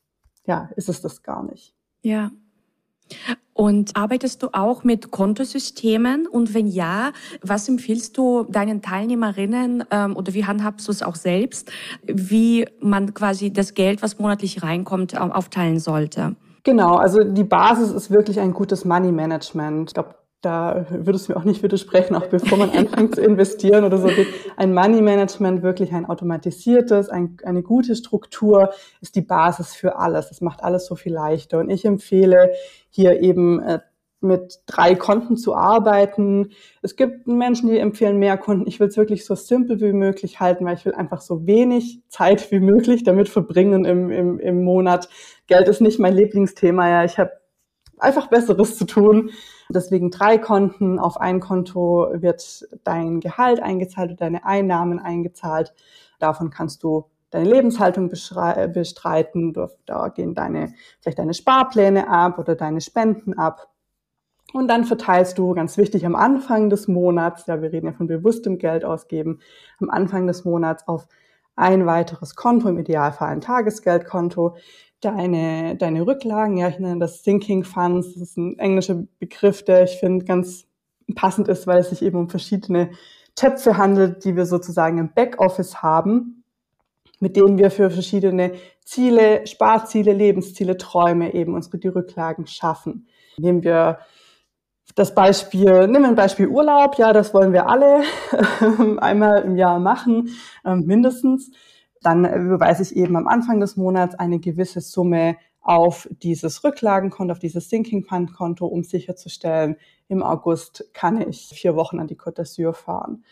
ja, 0.46 0.70
ist 0.76 0.88
es 0.88 1.02
das 1.02 1.22
gar 1.22 1.44
nicht. 1.44 1.74
Ja. 2.02 2.30
Und 3.52 3.96
arbeitest 3.96 4.42
du 4.42 4.48
auch 4.52 4.82
mit 4.82 5.10
Kontosystemen? 5.10 6.26
Und 6.26 6.54
wenn 6.54 6.66
ja, 6.66 7.12
was 7.42 7.68
empfiehlst 7.68 8.16
du 8.18 8.44
deinen 8.44 8.82
Teilnehmerinnen 8.82 9.84
ähm, 9.90 10.16
oder 10.16 10.34
wie 10.34 10.44
handhabst 10.44 10.88
du 10.88 10.92
es 10.92 11.02
auch 11.02 11.14
selbst, 11.14 11.70
wie 12.02 12.66
man 12.80 13.14
quasi 13.14 13.52
das 13.52 13.74
Geld, 13.74 14.02
was 14.02 14.18
monatlich 14.18 14.62
reinkommt, 14.62 15.16
aufteilen 15.18 15.78
sollte? 15.78 16.34
Genau, 16.66 16.96
also 16.96 17.22
die 17.22 17.44
Basis 17.44 17.92
ist 17.92 18.10
wirklich 18.10 18.40
ein 18.40 18.52
gutes 18.52 18.84
Money 18.84 19.12
Management. 19.12 19.90
Ich 19.90 19.94
glaube, 19.94 20.16
da 20.40 20.84
würdest 20.90 21.28
du 21.28 21.32
mir 21.32 21.38
auch 21.38 21.44
nicht 21.44 21.62
widersprechen, 21.62 22.16
auch 22.16 22.26
bevor 22.26 22.58
man 22.58 22.70
anfängt 22.76 23.14
zu 23.14 23.20
investieren 23.20 23.84
oder 23.84 23.98
so. 23.98 24.08
Ein 24.56 24.74
Money 24.74 25.00
Management, 25.00 25.62
wirklich 25.62 25.92
ein 25.92 26.06
automatisiertes, 26.06 27.08
ein, 27.08 27.36
eine 27.44 27.62
gute 27.62 27.94
Struktur 27.94 28.70
ist 29.00 29.14
die 29.14 29.22
Basis 29.22 29.76
für 29.76 29.96
alles. 29.96 30.28
Das 30.28 30.40
macht 30.40 30.64
alles 30.64 30.86
so 30.86 30.96
viel 30.96 31.14
leichter. 31.14 31.60
Und 31.60 31.70
ich 31.70 31.84
empfehle 31.84 32.50
hier 32.90 33.20
eben 33.22 33.62
äh, 33.62 33.78
mit 34.20 34.60
drei 34.66 34.94
Konten 34.94 35.36
zu 35.36 35.54
arbeiten. 35.54 36.50
Es 36.82 36.96
gibt 36.96 37.26
Menschen, 37.26 37.68
die 37.68 37.78
empfehlen 37.78 38.18
mehr 38.18 38.38
Konten. 38.38 38.66
Ich 38.66 38.80
will 38.80 38.88
es 38.88 38.96
wirklich 38.96 39.24
so 39.24 39.34
simpel 39.34 39.80
wie 39.80 39.92
möglich 39.92 40.40
halten, 40.40 40.64
weil 40.64 40.76
ich 40.76 40.84
will 40.84 40.94
einfach 40.94 41.20
so 41.20 41.46
wenig 41.46 42.00
Zeit 42.08 42.50
wie 42.50 42.60
möglich 42.60 43.04
damit 43.04 43.28
verbringen 43.28 43.84
im, 43.84 44.10
im, 44.10 44.38
im 44.40 44.64
Monat. 44.64 45.08
Geld 45.46 45.68
ist 45.68 45.80
nicht 45.80 45.98
mein 45.98 46.14
Lieblingsthema. 46.14 46.88
Ja, 46.88 47.04
ich 47.04 47.18
habe 47.18 47.32
einfach 47.98 48.28
Besseres 48.28 48.76
zu 48.76 48.86
tun. 48.86 49.30
Deswegen 49.68 50.10
drei 50.10 50.38
Konten. 50.38 50.98
Auf 50.98 51.20
ein 51.20 51.40
Konto 51.40 52.08
wird 52.14 52.66
dein 52.84 53.20
Gehalt 53.20 53.60
eingezahlt 53.60 54.10
und 54.10 54.20
deine 54.20 54.44
Einnahmen 54.44 54.98
eingezahlt. 54.98 55.74
Davon 56.18 56.50
kannst 56.50 56.82
du 56.82 57.06
deine 57.30 57.48
Lebenshaltung 57.48 58.08
bestreiten. 58.08 59.54
Da 59.84 60.08
gehen 60.08 60.34
deine, 60.34 60.72
vielleicht 61.00 61.18
deine 61.18 61.34
Sparpläne 61.34 62.08
ab 62.08 62.38
oder 62.38 62.54
deine 62.54 62.80
Spenden 62.80 63.34
ab. 63.34 63.68
Und 64.52 64.68
dann 64.68 64.84
verteilst 64.84 65.38
du, 65.38 65.54
ganz 65.54 65.76
wichtig, 65.76 66.06
am 66.06 66.14
Anfang 66.14 66.70
des 66.70 66.88
Monats, 66.88 67.46
ja, 67.46 67.60
wir 67.60 67.72
reden 67.72 67.86
ja 67.86 67.92
von 67.92 68.06
bewusstem 68.06 68.58
Geld 68.58 68.84
ausgeben, 68.84 69.40
am 69.80 69.90
Anfang 69.90 70.26
des 70.26 70.44
Monats 70.44 70.86
auf 70.86 71.08
ein 71.56 71.86
weiteres 71.86 72.36
Konto, 72.36 72.68
im 72.68 72.78
Idealfall 72.78 73.28
ein 73.28 73.40
Tagesgeldkonto, 73.40 74.56
deine, 75.00 75.76
deine 75.76 76.06
Rücklagen, 76.06 76.58
ja, 76.58 76.68
ich 76.68 76.78
nenne 76.78 77.00
das 77.00 77.24
Sinking 77.24 77.64
Funds, 77.64 78.14
das 78.14 78.22
ist 78.22 78.36
ein 78.36 78.58
englischer 78.58 79.02
Begriff, 79.18 79.64
der 79.64 79.84
ich 79.84 79.98
finde 79.98 80.24
ganz 80.24 80.66
passend 81.14 81.48
ist, 81.48 81.66
weil 81.66 81.80
es 81.80 81.90
sich 81.90 82.02
eben 82.02 82.18
um 82.18 82.28
verschiedene 82.28 82.90
Töpfe 83.34 83.76
handelt, 83.76 84.24
die 84.24 84.36
wir 84.36 84.46
sozusagen 84.46 84.98
im 84.98 85.12
Backoffice 85.12 85.82
haben, 85.82 86.44
mit 87.20 87.36
denen 87.36 87.58
wir 87.58 87.70
für 87.70 87.90
verschiedene 87.90 88.52
Ziele, 88.84 89.46
Sparziele, 89.46 90.12
Lebensziele, 90.12 90.76
Träume 90.76 91.34
eben 91.34 91.54
unsere 91.54 91.78
die 91.78 91.88
Rücklagen 91.88 92.46
schaffen. 92.46 93.06
Nehmen 93.38 93.62
wir 93.62 93.98
das 94.96 95.14
Beispiel, 95.14 95.66
wir 95.66 96.08
ein 96.08 96.14
Beispiel 96.14 96.48
Urlaub, 96.48 96.96
ja, 96.96 97.12
das 97.12 97.34
wollen 97.34 97.52
wir 97.52 97.68
alle 97.68 98.02
einmal 98.98 99.42
im 99.42 99.56
Jahr 99.56 99.78
machen, 99.78 100.30
ähm, 100.64 100.84
mindestens. 100.86 101.52
Dann 102.00 102.24
überweise 102.24 102.82
ich 102.82 102.96
eben 102.96 103.14
am 103.16 103.28
Anfang 103.28 103.60
des 103.60 103.76
Monats 103.76 104.14
eine 104.14 104.40
gewisse 104.40 104.80
Summe 104.80 105.36
auf 105.60 106.08
dieses 106.22 106.64
Rücklagenkonto, 106.64 107.32
auf 107.32 107.38
dieses 107.38 107.68
Sinking 107.68 108.04
Fund 108.04 108.32
Konto, 108.32 108.66
um 108.66 108.84
sicherzustellen, 108.84 109.76
im 110.08 110.22
August 110.22 110.88
kann 110.94 111.20
ich 111.20 111.48
vier 111.48 111.76
Wochen 111.76 112.00
an 112.00 112.06
die 112.06 112.16
Côte 112.16 112.40
d'Azur 112.40 112.72
fahren. 112.72 113.22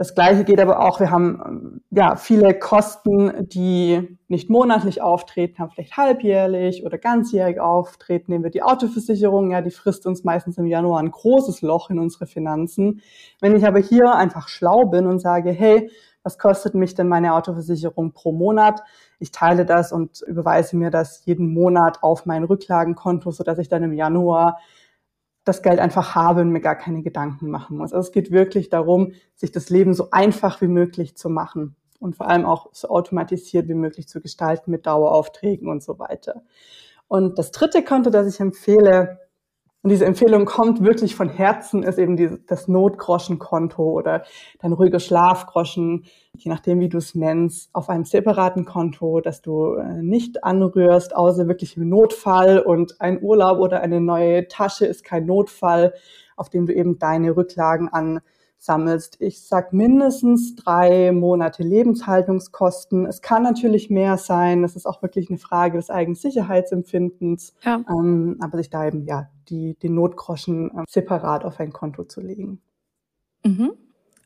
Das 0.00 0.14
Gleiche 0.14 0.44
geht 0.44 0.60
aber 0.60 0.78
auch, 0.86 1.00
wir 1.00 1.10
haben 1.10 1.82
ja 1.90 2.14
viele 2.14 2.56
Kosten, 2.56 3.48
die 3.48 4.16
nicht 4.28 4.48
monatlich 4.48 5.02
auftreten, 5.02 5.58
haben 5.58 5.72
vielleicht 5.72 5.96
halbjährlich 5.96 6.86
oder 6.86 6.98
ganzjährig 6.98 7.58
auftreten. 7.58 8.30
Nehmen 8.30 8.44
wir 8.44 8.52
die 8.52 8.62
Autoversicherung, 8.62 9.50
ja, 9.50 9.60
die 9.60 9.72
frisst 9.72 10.06
uns 10.06 10.22
meistens 10.22 10.56
im 10.56 10.66
Januar 10.66 11.00
ein 11.00 11.10
großes 11.10 11.62
Loch 11.62 11.90
in 11.90 11.98
unsere 11.98 12.26
Finanzen. 12.26 13.02
Wenn 13.40 13.56
ich 13.56 13.66
aber 13.66 13.80
hier 13.80 14.14
einfach 14.14 14.46
schlau 14.46 14.84
bin 14.84 15.08
und 15.08 15.18
sage, 15.18 15.50
hey, 15.50 15.90
was 16.22 16.38
kostet 16.38 16.74
mich 16.74 16.94
denn 16.94 17.08
meine 17.08 17.34
Autoversicherung 17.34 18.12
pro 18.12 18.30
Monat? 18.30 18.82
Ich 19.18 19.32
teile 19.32 19.66
das 19.66 19.90
und 19.90 20.22
überweise 20.28 20.76
mir 20.76 20.90
das 20.90 21.24
jeden 21.24 21.52
Monat 21.52 22.04
auf 22.04 22.24
mein 22.24 22.44
Rücklagenkonto, 22.44 23.32
sodass 23.32 23.58
ich 23.58 23.68
dann 23.68 23.82
im 23.82 23.92
Januar 23.92 24.60
das 25.48 25.62
Geld 25.62 25.80
einfach 25.80 26.14
habe 26.14 26.42
und 26.42 26.50
mir 26.50 26.60
gar 26.60 26.76
keine 26.76 27.02
Gedanken 27.02 27.50
machen 27.50 27.78
muss. 27.78 27.92
Also 27.92 28.08
es 28.08 28.12
geht 28.12 28.30
wirklich 28.30 28.68
darum, 28.68 29.12
sich 29.34 29.50
das 29.50 29.70
Leben 29.70 29.94
so 29.94 30.10
einfach 30.10 30.60
wie 30.60 30.68
möglich 30.68 31.16
zu 31.16 31.30
machen 31.30 31.76
und 32.00 32.16
vor 32.16 32.28
allem 32.28 32.44
auch 32.44 32.68
so 32.72 32.88
automatisiert 32.88 33.68
wie 33.68 33.74
möglich 33.74 34.08
zu 34.08 34.20
gestalten 34.20 34.70
mit 34.70 34.86
Daueraufträgen 34.86 35.68
und 35.68 35.82
so 35.82 35.98
weiter. 35.98 36.42
Und 37.08 37.38
das 37.38 37.50
dritte 37.50 37.82
Konto, 37.82 38.10
das 38.10 38.32
ich 38.32 38.40
empfehle, 38.40 39.18
Und 39.88 39.92
diese 39.92 40.04
Empfehlung 40.04 40.44
kommt 40.44 40.84
wirklich 40.84 41.14
von 41.14 41.30
Herzen, 41.30 41.82
ist 41.82 41.98
eben 41.98 42.14
die, 42.14 42.28
das 42.46 42.68
Notgroschenkonto 42.68 43.82
oder 43.82 44.22
dein 44.60 44.74
ruhiger 44.74 45.00
Schlafgroschen, 45.00 46.04
je 46.34 46.50
nachdem, 46.50 46.78
wie 46.80 46.90
du 46.90 46.98
es 46.98 47.14
nennst, 47.14 47.70
auf 47.72 47.88
einem 47.88 48.04
separaten 48.04 48.66
Konto, 48.66 49.22
das 49.22 49.40
du 49.40 49.76
äh, 49.76 50.02
nicht 50.02 50.44
anrührst, 50.44 51.16
außer 51.16 51.48
wirklich 51.48 51.78
im 51.78 51.88
Notfall. 51.88 52.58
Und 52.58 53.00
ein 53.00 53.22
Urlaub 53.22 53.60
oder 53.60 53.80
eine 53.80 53.98
neue 54.02 54.46
Tasche 54.48 54.84
ist 54.84 55.04
kein 55.04 55.24
Notfall, 55.24 55.94
auf 56.36 56.50
dem 56.50 56.66
du 56.66 56.74
eben 56.74 56.98
deine 56.98 57.34
Rücklagen 57.34 57.88
an 57.88 58.20
sammelst. 58.58 59.16
Ich 59.20 59.42
sag 59.42 59.72
mindestens 59.72 60.56
drei 60.56 61.12
Monate 61.12 61.62
Lebenshaltungskosten. 61.62 63.06
Es 63.06 63.22
kann 63.22 63.42
natürlich 63.42 63.88
mehr 63.88 64.16
sein. 64.16 64.62
Das 64.62 64.76
ist 64.76 64.86
auch 64.86 65.00
wirklich 65.02 65.30
eine 65.30 65.38
Frage 65.38 65.78
des 65.78 65.90
eigenen 65.90 66.16
Sicherheitsempfindens. 66.16 67.54
Ja. 67.62 67.84
Ähm, 67.88 68.36
aber 68.40 68.58
sich 68.58 68.70
da 68.70 68.86
eben 68.86 69.04
ja 69.06 69.28
die, 69.48 69.76
die 69.80 69.88
Notgroschen 69.88 70.70
äh, 70.70 70.84
separat 70.88 71.44
auf 71.44 71.60
ein 71.60 71.72
Konto 71.72 72.04
zu 72.04 72.20
legen. 72.20 72.60
Mhm. 73.44 73.72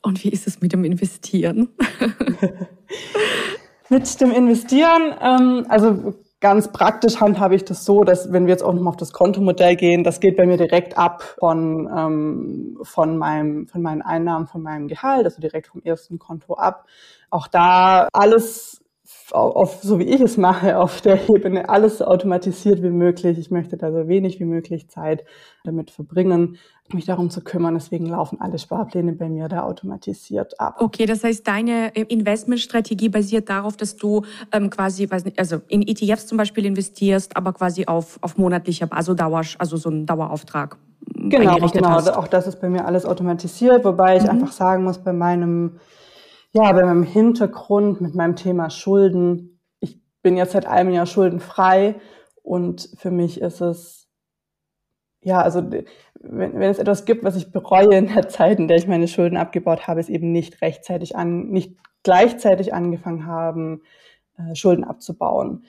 Und 0.02 0.24
wie 0.24 0.30
ist 0.30 0.46
es 0.46 0.60
mit 0.60 0.72
dem 0.72 0.84
Investieren? 0.84 1.68
mit 3.88 4.20
dem 4.20 4.32
Investieren, 4.32 5.14
ähm, 5.20 5.66
also 5.68 6.14
Ganz 6.42 6.72
praktisch 6.72 7.20
handhabe 7.20 7.54
ich 7.54 7.64
das 7.64 7.84
so, 7.84 8.02
dass 8.02 8.32
wenn 8.32 8.46
wir 8.46 8.50
jetzt 8.50 8.64
auch 8.64 8.72
nochmal 8.72 8.90
auf 8.90 8.96
das 8.96 9.12
Kontomodell 9.12 9.76
gehen, 9.76 10.02
das 10.02 10.18
geht 10.18 10.36
bei 10.36 10.44
mir 10.44 10.56
direkt 10.56 10.98
ab 10.98 11.22
von, 11.38 11.88
ähm, 11.96 12.78
von, 12.82 13.16
meinem, 13.16 13.68
von 13.68 13.80
meinen 13.80 14.02
Einnahmen, 14.02 14.48
von 14.48 14.60
meinem 14.60 14.88
Gehalt, 14.88 15.24
also 15.24 15.40
direkt 15.40 15.68
vom 15.68 15.82
ersten 15.84 16.18
Konto 16.18 16.54
ab. 16.54 16.86
Auch 17.30 17.46
da 17.46 18.08
alles 18.12 18.82
auf, 19.30 19.82
so 19.82 20.00
wie 20.00 20.04
ich 20.04 20.20
es 20.20 20.36
mache, 20.36 20.78
auf 20.80 21.00
der 21.00 21.28
Ebene 21.28 21.68
alles 21.68 21.98
so 21.98 22.06
automatisiert 22.06 22.82
wie 22.82 22.90
möglich. 22.90 23.38
Ich 23.38 23.52
möchte 23.52 23.76
da 23.76 23.92
so 23.92 24.08
wenig 24.08 24.40
wie 24.40 24.44
möglich 24.44 24.88
Zeit 24.88 25.24
damit 25.62 25.92
verbringen, 25.92 26.58
mich 26.94 27.06
darum 27.06 27.30
zu 27.30 27.42
kümmern. 27.42 27.74
Deswegen 27.74 28.06
laufen 28.06 28.40
alle 28.40 28.58
Sparpläne 28.58 29.12
bei 29.12 29.28
mir 29.28 29.48
da 29.48 29.62
automatisiert 29.62 30.58
ab. 30.60 30.76
Okay, 30.80 31.06
das 31.06 31.24
heißt, 31.24 31.46
deine 31.46 31.94
äh, 31.94 32.02
Investmentstrategie 32.02 33.08
basiert 33.08 33.48
darauf, 33.48 33.76
dass 33.76 33.96
du 33.96 34.22
ähm, 34.52 34.70
quasi, 34.70 35.10
weiß 35.10 35.24
nicht, 35.24 35.38
also 35.38 35.60
in 35.68 35.82
ETFs 35.82 36.26
zum 36.26 36.38
Beispiel 36.38 36.64
investierst, 36.64 37.36
aber 37.36 37.52
quasi 37.52 37.86
auf, 37.86 38.18
auf 38.20 38.38
monatlicher, 38.38 38.88
also 38.90 39.14
Dauer, 39.14 39.42
also 39.58 39.76
so 39.76 39.90
ein 39.90 40.06
Dauerauftrag. 40.06 40.76
Genau, 41.14 41.56
genau. 41.68 41.88
Hast. 41.90 42.16
Auch 42.16 42.28
das 42.28 42.46
ist 42.46 42.60
bei 42.60 42.68
mir 42.68 42.84
alles 42.86 43.04
automatisiert, 43.04 43.84
wobei 43.84 44.16
ich 44.16 44.22
mhm. 44.24 44.30
einfach 44.30 44.52
sagen 44.52 44.84
muss, 44.84 44.98
bei 44.98 45.12
meinem 45.12 45.78
ja, 46.52 46.70
bei 46.72 46.84
meinem 46.84 47.02
Hintergrund 47.02 48.00
mit 48.00 48.14
meinem 48.14 48.36
Thema 48.36 48.68
Schulden. 48.70 49.58
Ich 49.80 49.98
bin 50.22 50.36
jetzt 50.36 50.52
seit 50.52 50.66
einem 50.66 50.90
Jahr 50.90 51.06
schuldenfrei 51.06 51.96
und 52.42 52.90
für 52.96 53.10
mich 53.10 53.40
ist 53.40 53.60
es, 53.60 54.01
ja, 55.22 55.40
also 55.40 55.62
wenn, 55.70 56.54
wenn 56.54 56.70
es 56.70 56.78
etwas 56.78 57.04
gibt, 57.04 57.24
was 57.24 57.36
ich 57.36 57.52
bereue 57.52 57.94
in 57.96 58.08
der 58.08 58.28
Zeit, 58.28 58.58
in 58.58 58.68
der 58.68 58.76
ich 58.76 58.86
meine 58.86 59.08
Schulden 59.08 59.36
abgebaut 59.36 59.86
habe, 59.86 60.00
ist 60.00 60.08
eben 60.08 60.32
nicht 60.32 60.62
rechtzeitig 60.62 61.16
an, 61.16 61.48
nicht 61.48 61.76
gleichzeitig 62.02 62.74
angefangen 62.74 63.26
haben, 63.26 63.82
äh, 64.38 64.54
Schulden 64.54 64.84
abzubauen. 64.84 65.64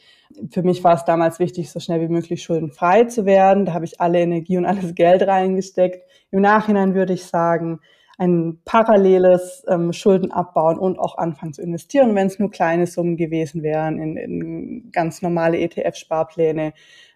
Für 0.49 0.63
mich 0.63 0.83
war 0.83 0.95
es 0.95 1.05
damals 1.05 1.39
wichtig, 1.39 1.71
so 1.71 1.79
schnell 1.79 2.01
wie 2.01 2.07
möglich 2.07 2.41
schuldenfrei 2.41 3.03
zu 3.05 3.25
werden. 3.25 3.65
Da 3.65 3.73
habe 3.73 3.85
ich 3.85 4.01
alle 4.01 4.19
Energie 4.19 4.57
und 4.57 4.65
alles 4.65 4.95
Geld 4.95 5.21
reingesteckt. 5.27 6.07
Im 6.31 6.41
Nachhinein 6.41 6.95
würde 6.95 7.13
ich 7.13 7.25
sagen, 7.25 7.79
ein 8.17 8.59
paralleles 8.63 9.63
ähm, 9.67 9.91
Schulden 9.91 10.31
abbauen 10.31 10.77
und 10.77 10.99
auch 10.99 11.17
anfangen 11.17 11.53
zu 11.53 11.61
investieren, 11.61 12.15
wenn 12.15 12.27
es 12.27 12.39
nur 12.39 12.51
kleine 12.51 12.87
Summen 12.87 13.17
gewesen 13.17 13.63
wären 13.63 13.99
in, 13.99 14.17
in 14.17 14.91
ganz 14.91 15.21
normale 15.21 15.57
ETF-Sparpläne. 15.57 16.73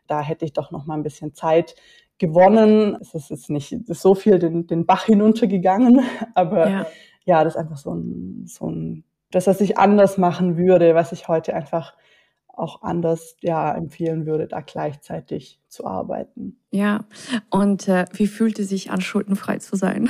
Da 0.07 0.21
hätte 0.21 0.45
ich 0.45 0.53
doch 0.53 0.71
noch 0.71 0.85
mal 0.85 0.95
ein 0.95 1.03
bisschen 1.03 1.33
Zeit 1.33 1.75
gewonnen. 2.17 2.97
Es 3.01 3.13
ist 3.13 3.29
jetzt 3.29 3.49
nicht 3.49 3.75
so 3.87 4.15
viel 4.15 4.39
den, 4.39 4.67
den 4.67 4.85
Bach 4.85 5.05
hinuntergegangen, 5.05 6.01
aber 6.35 6.69
ja. 6.69 6.85
ja, 7.25 7.43
das 7.43 7.55
ist 7.55 7.59
einfach 7.59 7.77
so 7.77 7.93
ein, 7.93 8.45
so 8.45 8.69
ein, 8.69 9.03
das, 9.31 9.47
was 9.47 9.61
ich 9.61 9.77
anders 9.77 10.17
machen 10.17 10.57
würde, 10.57 10.95
was 10.95 11.11
ich 11.11 11.27
heute 11.27 11.53
einfach 11.53 11.93
auch 12.47 12.81
anders 12.81 13.35
ja 13.41 13.71
empfehlen 13.73 14.25
würde, 14.25 14.47
da 14.47 14.61
gleichzeitig 14.61 15.59
zu 15.67 15.85
arbeiten. 15.85 16.59
Ja, 16.71 17.01
und 17.51 17.87
äh, 17.87 18.05
wie 18.13 18.25
fühlt 18.27 18.57
es 18.57 18.69
sich 18.69 18.89
an, 18.89 19.01
schuldenfrei 19.01 19.57
zu 19.57 19.75
sein? 19.75 20.09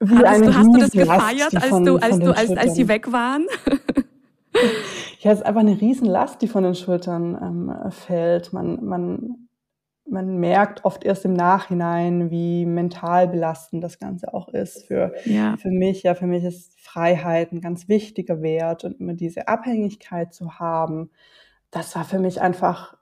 wie 0.00 0.24
hast, 0.24 0.44
du, 0.44 0.54
hast 0.54 0.66
du 0.68 0.78
das 0.78 0.90
gefeiert, 0.92 1.56
als, 1.56 1.70
du, 1.84 1.96
als, 1.96 2.18
du, 2.20 2.30
als, 2.30 2.56
als 2.56 2.74
sie 2.76 2.86
weg 2.86 3.10
waren? 3.10 3.46
ja, 5.20 5.32
es 5.32 5.40
ist 5.40 5.46
einfach 5.46 5.60
eine 5.60 5.80
Riesenlast, 5.80 6.42
die 6.42 6.48
von 6.48 6.64
den 6.64 6.74
Schultern 6.74 7.38
ähm, 7.40 7.90
fällt. 7.90 8.52
Man, 8.52 8.84
man 8.84 9.48
man 10.10 10.38
merkt 10.38 10.84
oft 10.84 11.04
erst 11.04 11.24
im 11.24 11.34
Nachhinein, 11.34 12.30
wie 12.30 12.66
mental 12.66 13.28
belastend 13.28 13.84
das 13.84 13.98
Ganze 13.98 14.32
auch 14.32 14.48
ist 14.48 14.86
für, 14.86 15.14
ja. 15.24 15.56
für 15.56 15.70
mich. 15.70 16.02
Ja, 16.02 16.14
für 16.14 16.26
mich 16.26 16.44
ist 16.44 16.78
Freiheit 16.80 17.52
ein 17.52 17.60
ganz 17.60 17.88
wichtiger 17.88 18.42
Wert 18.42 18.84
und 18.84 19.00
immer 19.00 19.14
diese 19.14 19.48
Abhängigkeit 19.48 20.32
zu 20.32 20.58
haben. 20.58 21.10
Das 21.70 21.94
war 21.96 22.04
für 22.04 22.18
mich 22.18 22.40
einfach, 22.40 22.96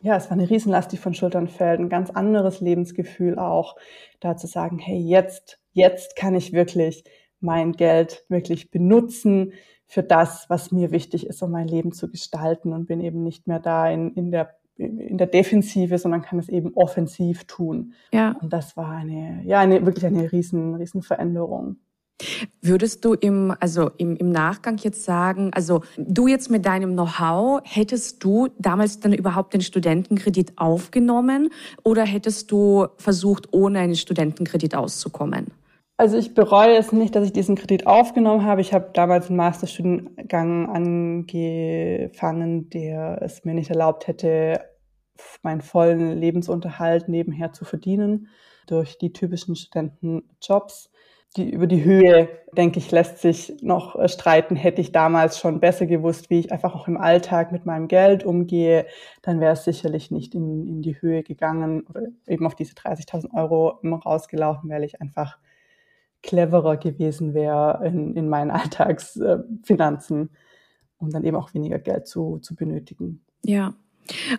ja, 0.00 0.16
es 0.16 0.26
war 0.26 0.32
eine 0.32 0.48
Riesenlast, 0.48 0.92
die 0.92 0.96
von 0.96 1.14
Schultern 1.14 1.48
fällt, 1.48 1.80
ein 1.80 1.88
ganz 1.88 2.10
anderes 2.10 2.60
Lebensgefühl 2.60 3.38
auch, 3.38 3.76
da 4.20 4.36
zu 4.36 4.46
sagen, 4.46 4.78
hey, 4.78 4.98
jetzt, 4.98 5.60
jetzt 5.72 6.16
kann 6.16 6.34
ich 6.34 6.52
wirklich 6.52 7.04
mein 7.46 7.72
Geld 7.72 8.26
wirklich 8.28 8.70
benutzen 8.70 9.52
für 9.86 10.02
das, 10.02 10.50
was 10.50 10.72
mir 10.72 10.90
wichtig 10.90 11.26
ist, 11.26 11.42
um 11.42 11.50
mein 11.50 11.68
Leben 11.68 11.92
zu 11.92 12.10
gestalten 12.10 12.74
und 12.74 12.86
bin 12.86 13.00
eben 13.00 13.22
nicht 13.22 13.46
mehr 13.46 13.60
da 13.60 13.88
in, 13.88 14.12
in 14.12 14.30
der 14.30 14.50
in 14.78 15.16
der 15.16 15.26
Defensive, 15.26 15.96
sondern 15.96 16.20
kann 16.20 16.38
es 16.38 16.50
eben 16.50 16.74
offensiv 16.74 17.44
tun. 17.44 17.94
Ja. 18.12 18.36
Und 18.42 18.52
das 18.52 18.76
war 18.76 18.90
eine, 18.90 19.42
ja, 19.46 19.60
eine, 19.60 19.86
wirklich 19.86 20.04
eine 20.04 20.30
riesen, 20.30 20.74
riesen 20.74 21.00
Veränderung. 21.00 21.76
Würdest 22.62 23.04
du 23.04 23.12
im, 23.12 23.54
also 23.60 23.90
im, 23.98 24.16
im 24.16 24.30
Nachgang 24.30 24.78
jetzt 24.78 25.04
sagen, 25.04 25.50
also 25.52 25.82
du 25.98 26.26
jetzt 26.28 26.50
mit 26.50 26.64
deinem 26.64 26.92
Know-how, 26.92 27.60
hättest 27.64 28.24
du 28.24 28.48
damals 28.58 29.00
dann 29.00 29.12
überhaupt 29.12 29.52
den 29.52 29.60
Studentenkredit 29.60 30.54
aufgenommen 30.56 31.50
oder 31.82 32.04
hättest 32.04 32.50
du 32.50 32.86
versucht, 32.96 33.52
ohne 33.52 33.80
einen 33.80 33.96
Studentenkredit 33.96 34.74
auszukommen? 34.74 35.48
Also 35.98 36.18
ich 36.18 36.34
bereue 36.34 36.76
es 36.76 36.92
nicht, 36.92 37.16
dass 37.16 37.24
ich 37.24 37.32
diesen 37.32 37.56
Kredit 37.56 37.86
aufgenommen 37.86 38.44
habe. 38.44 38.60
Ich 38.60 38.74
habe 38.74 38.90
damals 38.92 39.28
einen 39.28 39.38
Masterstudiengang 39.38 40.68
angefangen, 40.68 42.68
der 42.68 43.22
es 43.22 43.46
mir 43.46 43.54
nicht 43.54 43.70
erlaubt 43.70 44.06
hätte, 44.06 44.60
meinen 45.42 45.62
vollen 45.62 46.18
Lebensunterhalt 46.18 47.08
nebenher 47.08 47.54
zu 47.54 47.64
verdienen 47.64 48.28
durch 48.66 48.98
die 48.98 49.14
typischen 49.14 49.56
Studentenjobs. 49.56 50.90
Die, 51.38 51.50
über 51.50 51.66
die 51.66 51.84
Höhe, 51.84 52.28
denke 52.52 52.78
ich, 52.78 52.90
lässt 52.90 53.18
sich 53.18 53.56
noch 53.62 53.96
streiten. 54.08 54.54
Hätte 54.54 54.82
ich 54.82 54.92
damals 54.92 55.38
schon 55.38 55.60
besser 55.60 55.86
gewusst, 55.86 56.28
wie 56.28 56.40
ich 56.40 56.52
einfach 56.52 56.74
auch 56.74 56.88
im 56.88 56.98
Alltag 56.98 57.52
mit 57.52 57.64
meinem 57.64 57.88
Geld 57.88 58.24
umgehe, 58.24 58.86
dann 59.22 59.40
wäre 59.40 59.54
es 59.54 59.64
sicherlich 59.64 60.10
nicht 60.10 60.34
in, 60.34 60.66
in 60.66 60.82
die 60.82 61.00
Höhe 61.00 61.22
gegangen 61.22 61.86
oder 61.88 62.02
eben 62.26 62.46
auf 62.46 62.54
diese 62.54 62.74
30.000 62.74 63.34
Euro 63.34 63.80
rausgelaufen, 64.04 64.68
weil 64.68 64.84
ich 64.84 65.00
einfach 65.00 65.38
cleverer 66.26 66.76
gewesen 66.76 67.34
wäre 67.34 67.80
in, 67.84 68.14
in 68.14 68.28
meinen 68.28 68.50
Alltagsfinanzen, 68.52 70.30
um 70.98 71.10
dann 71.10 71.24
eben 71.24 71.36
auch 71.36 71.54
weniger 71.54 71.78
Geld 71.78 72.06
zu, 72.06 72.38
zu 72.38 72.54
benötigen. 72.54 73.24
Ja, 73.44 73.74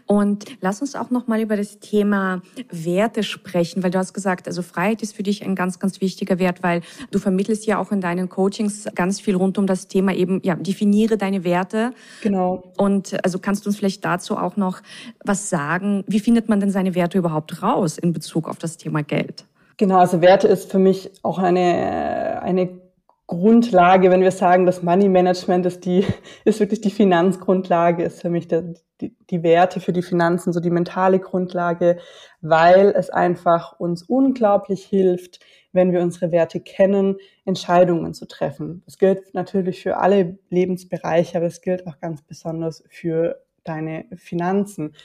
und 0.06 0.46
lass 0.62 0.82
uns 0.82 0.96
auch 0.96 1.10
noch 1.10 1.28
mal 1.28 1.42
über 1.42 1.58
das 1.58 1.80
Thema 1.80 2.42
Werte 2.70 3.24
sprechen, 3.24 3.84
weil 3.84 3.92
du 3.92 3.98
hast 3.98 4.14
gesagt, 4.14 4.48
also 4.48 4.62
Freiheit 4.62 5.02
ist 5.02 5.16
für 5.16 5.24
dich 5.24 5.44
ein 5.44 5.56
ganz, 5.56 5.80
ganz 5.80 6.02
wichtiger 6.02 6.40
Wert, 6.40 6.64
weil 6.64 6.82
du 7.12 7.20
vermittelst 7.20 7.66
ja 7.66 7.78
auch 7.78 7.92
in 7.92 8.02
deinen 8.02 8.30
Coachings 8.30 8.86
ganz 8.96 9.20
viel 9.20 9.36
rund 9.36 9.58
um 9.58 9.68
das 9.68 9.88
Thema 9.88 10.14
eben, 10.14 10.42
ja, 10.44 10.56
definiere 10.56 11.18
deine 11.18 11.44
Werte. 11.44 11.94
Genau. 12.22 12.72
Und 12.78 13.24
also 13.24 13.40
kannst 13.40 13.66
du 13.66 13.70
uns 13.70 13.78
vielleicht 13.78 14.06
dazu 14.06 14.38
auch 14.38 14.58
noch 14.58 14.82
was 15.24 15.50
sagen? 15.50 16.04
Wie 16.08 16.20
findet 16.20 16.50
man 16.50 16.60
denn 16.60 16.72
seine 16.72 16.96
Werte 16.96 17.18
überhaupt 17.18 17.62
raus 17.62 17.98
in 17.98 18.14
Bezug 18.14 18.48
auf 18.48 18.58
das 18.58 18.78
Thema 18.78 19.04
Geld? 19.04 19.46
Genau, 19.78 20.00
also 20.00 20.22
Werte 20.22 20.48
ist 20.48 20.72
für 20.72 20.80
mich 20.80 21.12
auch 21.22 21.38
eine, 21.38 22.42
eine 22.42 22.82
Grundlage, 23.28 24.10
wenn 24.10 24.22
wir 24.22 24.32
sagen, 24.32 24.66
das 24.66 24.82
Money 24.82 25.10
Management 25.10 25.66
ist 25.66 25.86
die, 25.86 26.06
ist 26.46 26.60
wirklich 26.60 26.82
die 26.82 26.90
Finanzgrundlage, 26.90 28.04
ist 28.04 28.22
für 28.22 28.32
mich 28.32 28.48
der, 28.48 28.74
die, 29.02 29.16
die 29.30 29.44
Werte 29.44 29.80
für 29.80 29.94
die 29.94 30.02
Finanzen, 30.02 30.52
so 30.52 30.60
die 30.60 30.72
mentale 30.72 31.20
Grundlage, 31.20 32.00
weil 32.42 32.94
es 32.98 33.12
einfach 33.12 33.80
uns 33.80 34.02
unglaublich 34.02 34.84
hilft, 34.86 35.42
wenn 35.74 35.92
wir 35.92 36.02
unsere 36.02 36.32
Werte 36.32 36.60
kennen, 36.60 37.18
Entscheidungen 37.46 38.16
zu 38.16 38.28
treffen. 38.28 38.82
Das 38.86 38.98
gilt 38.98 39.36
natürlich 39.36 39.84
für 39.84 39.98
alle 39.98 40.40
Lebensbereiche, 40.50 41.38
aber 41.38 41.46
es 41.46 41.62
gilt 41.62 41.86
auch 41.86 42.00
ganz 42.00 42.24
besonders 42.24 42.84
für 42.90 43.44
deine 43.64 44.06
Finanzen 44.16 44.96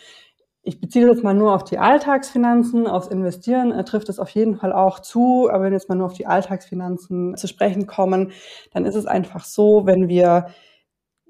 ich 0.65 0.81
beziehe 0.81 1.07
das 1.07 1.23
mal 1.23 1.35
nur 1.35 1.55
auf 1.55 1.65
die 1.65 1.79
Alltagsfinanzen, 1.79 2.87
aufs 2.87 3.09
Investieren 3.09 3.73
äh, 3.73 3.85
trifft 3.85 4.09
es 4.09 4.19
auf 4.19 4.31
jeden 4.31 4.57
Fall 4.57 4.73
auch 4.73 5.01
zu. 5.01 5.49
Aber 5.51 5.65
wenn 5.65 5.73
wir 5.73 5.79
jetzt 5.79 5.89
mal 5.89 5.97
nur 5.97 6.07
auf 6.07 6.15
die 6.15 6.27
Alltagsfinanzen 6.27 7.37
zu 7.37 7.49
sprechen 7.49 7.87
kommen, 7.87 8.33
dann 8.73 8.85
ist 8.85 8.95
es 8.95 9.07
einfach 9.07 9.45
so, 9.45 9.87
wenn 9.87 10.09
wir 10.09 10.47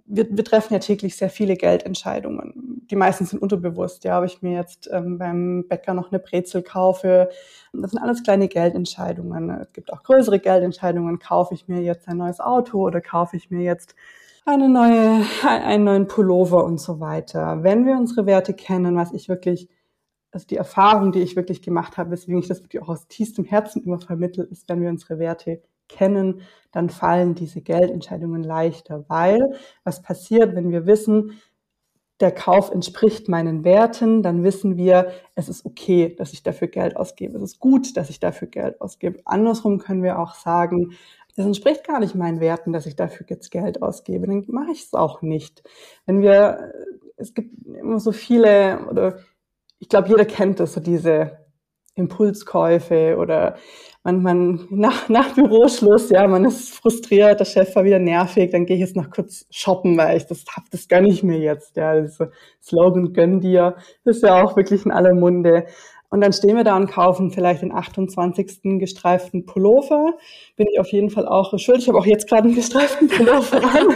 wir, 0.05 0.27
wir 0.31 0.45
treffen 0.45 0.75
ja 0.75 0.79
täglich 0.79 1.17
sehr 1.17 1.31
viele 1.31 1.57
Geldentscheidungen. 1.57 2.87
Die 2.91 2.97
meisten 2.97 3.25
sind 3.25 3.41
unterbewusst. 3.41 4.05
Ja, 4.05 4.19
ob 4.19 4.27
ich 4.27 4.43
mir 4.43 4.53
jetzt 4.53 4.91
ähm, 4.93 5.17
beim 5.17 5.65
Bäcker 5.69 5.95
noch 5.95 6.11
eine 6.11 6.19
Brezel 6.19 6.62
kaufe, 6.62 7.31
das 7.73 7.93
sind 7.93 8.03
alles 8.03 8.23
kleine 8.23 8.49
Geldentscheidungen. 8.49 9.49
Es 9.51 9.73
gibt 9.73 9.93
auch 9.93 10.03
größere 10.03 10.39
Geldentscheidungen. 10.39 11.19
Kaufe 11.19 11.55
ich 11.55 11.69
mir 11.69 11.81
jetzt 11.81 12.09
ein 12.09 12.19
neues 12.19 12.41
Auto 12.41 12.85
oder 12.87 13.01
kaufe 13.01 13.37
ich 13.37 13.51
mir 13.51 13.62
jetzt 13.62 13.95
eine 14.45 14.69
neue, 14.69 15.25
einen 15.47 15.85
neuen 15.85 16.07
Pullover 16.07 16.65
und 16.65 16.81
so 16.81 17.01
weiter. 17.01 17.63
Wenn 17.63 17.87
wir 17.87 17.97
unsere 17.97 18.27
Werte 18.27 18.55
kennen, 18.55 18.97
was 18.97 19.13
ich 19.13 19.29
wirklich, 19.29 19.69
also 20.31 20.47
die 20.47 20.57
Erfahrung, 20.57 21.13
die 21.13 21.21
ich 21.21 21.37
wirklich 21.37 21.63
gemacht 21.63 21.97
habe, 21.97 22.11
weswegen 22.11 22.41
ich 22.41 22.49
das 22.49 22.63
wirklich 22.63 22.83
auch 22.83 22.89
aus 22.89 23.09
tiefstem 23.09 23.45
Herzen 23.45 23.85
immer 23.85 23.99
vermittle, 23.99 24.45
ist, 24.45 24.69
wenn 24.69 24.81
wir 24.81 24.91
unsere 24.91 25.19
Werte 25.19 25.63
kennen, 25.89 26.41
dann 26.73 26.89
fallen 26.89 27.35
diese 27.35 27.61
Geldentscheidungen 27.61 28.43
leichter, 28.43 29.05
weil 29.09 29.57
was 29.85 30.03
passiert, 30.03 30.55
wenn 30.55 30.71
wir 30.71 30.87
wissen, 30.87 31.41
der 32.21 32.33
Kauf 32.33 32.71
entspricht 32.71 33.29
meinen 33.29 33.65
Werten, 33.65 34.23
dann 34.23 34.45
wissen 34.45 34.77
wir, 34.77 35.11
es 35.35 35.49
ist 35.49 35.67
okay, 35.67 36.15
dass 36.17 36.33
ich 36.33 36.45
dafür 36.45 36.69
Geld 36.69 36.97
ausgebe. 36.97 37.37
Es 37.37 37.43
ist 37.43 37.59
gut, 37.59 37.97
dass 37.97 38.11
ich 38.11 38.21
dafür 38.21 38.47
Geld 38.47 38.81
ausgebe. 38.81 39.21
Andersrum 39.25 39.79
können 39.79 40.05
wir 40.05 40.21
auch 40.21 40.35
sagen, 40.35 40.93
es 41.37 41.47
entspricht 41.47 41.87
gar 41.87 42.01
nicht 42.01 42.15
meinen 42.15 42.41
Werten, 42.41 42.73
dass 42.73 42.87
ich 42.87 42.97
dafür 42.97 43.27
jetzt 43.29 43.51
Geld 43.51 43.83
ausgebe. 43.83 44.27
Dann 44.27 44.45
mache 44.49 44.73
ich 44.73 44.85
es 44.85 44.95
auch 44.95 45.23
nicht. 45.23 45.62
Wenn 46.07 46.21
wir, 46.21 46.73
es 47.17 47.35
gibt 47.35 47.67
immer 47.67 48.01
so 48.01 48.12
viele, 48.12 48.87
oder 48.91 49.19
ich 49.79 49.89
glaube, 49.89 50.09
jeder 50.09 50.25
kennt 50.25 50.61
das, 50.61 50.75
so 50.75 50.81
diese 50.81 51.39
Impulskäufe 51.95 53.17
oder 53.19 53.57
man, 54.03 54.23
man 54.23 54.67
nach, 54.71 55.09
nach 55.09 55.35
Büroschluss, 55.35 56.11
ja, 56.11 56.27
man 56.27 56.45
ist 56.45 56.71
frustriert, 56.75 57.41
der 57.41 57.45
Chef 57.45 57.75
war 57.77 57.85
wieder 57.85 57.99
nervig, 57.99 58.51
dann 58.51 58.67
gehe 58.67 58.77
ich 58.77 58.81
jetzt 58.81 58.97
noch 58.97 59.11
kurz 59.11 59.47
shoppen, 59.51 59.97
weil 59.97 60.17
ich 60.17 60.27
das 60.27 60.45
hab, 60.57 60.71
das 60.71 60.89
gönne 60.89 61.09
ich 61.09 61.23
mir 61.23 61.39
jetzt, 61.39 61.77
ja, 61.77 62.01
das 62.01 62.19
Slogan 62.62 63.12
gönn 63.12 63.41
dir, 63.41 63.77
das 64.05 64.17
ist 64.17 64.23
ja 64.23 64.43
auch 64.43 64.57
wirklich 64.57 64.85
in 64.85 64.91
aller 64.91 65.15
Munde. 65.15 65.67
Und 66.12 66.21
dann 66.21 66.35
stehen 66.35 66.57
wir 66.57 66.62
da 66.62 66.76
und 66.76 66.90
kaufen 66.90 67.31
vielleicht 67.31 67.62
den 67.62 67.73
28. 67.73 68.78
gestreiften 68.78 69.47
Pullover. 69.47 70.12
Bin 70.57 70.66
ich 70.71 70.78
auf 70.78 70.88
jeden 70.88 71.09
Fall 71.09 71.26
auch 71.26 71.59
schuld. 71.59 71.78
Ich 71.78 71.88
habe 71.88 71.97
auch 71.97 72.04
jetzt 72.04 72.28
gerade 72.28 72.49
einen 72.49 72.54
gestreiften 72.54 73.09
Pullover 73.09 73.62
an. 73.75 73.87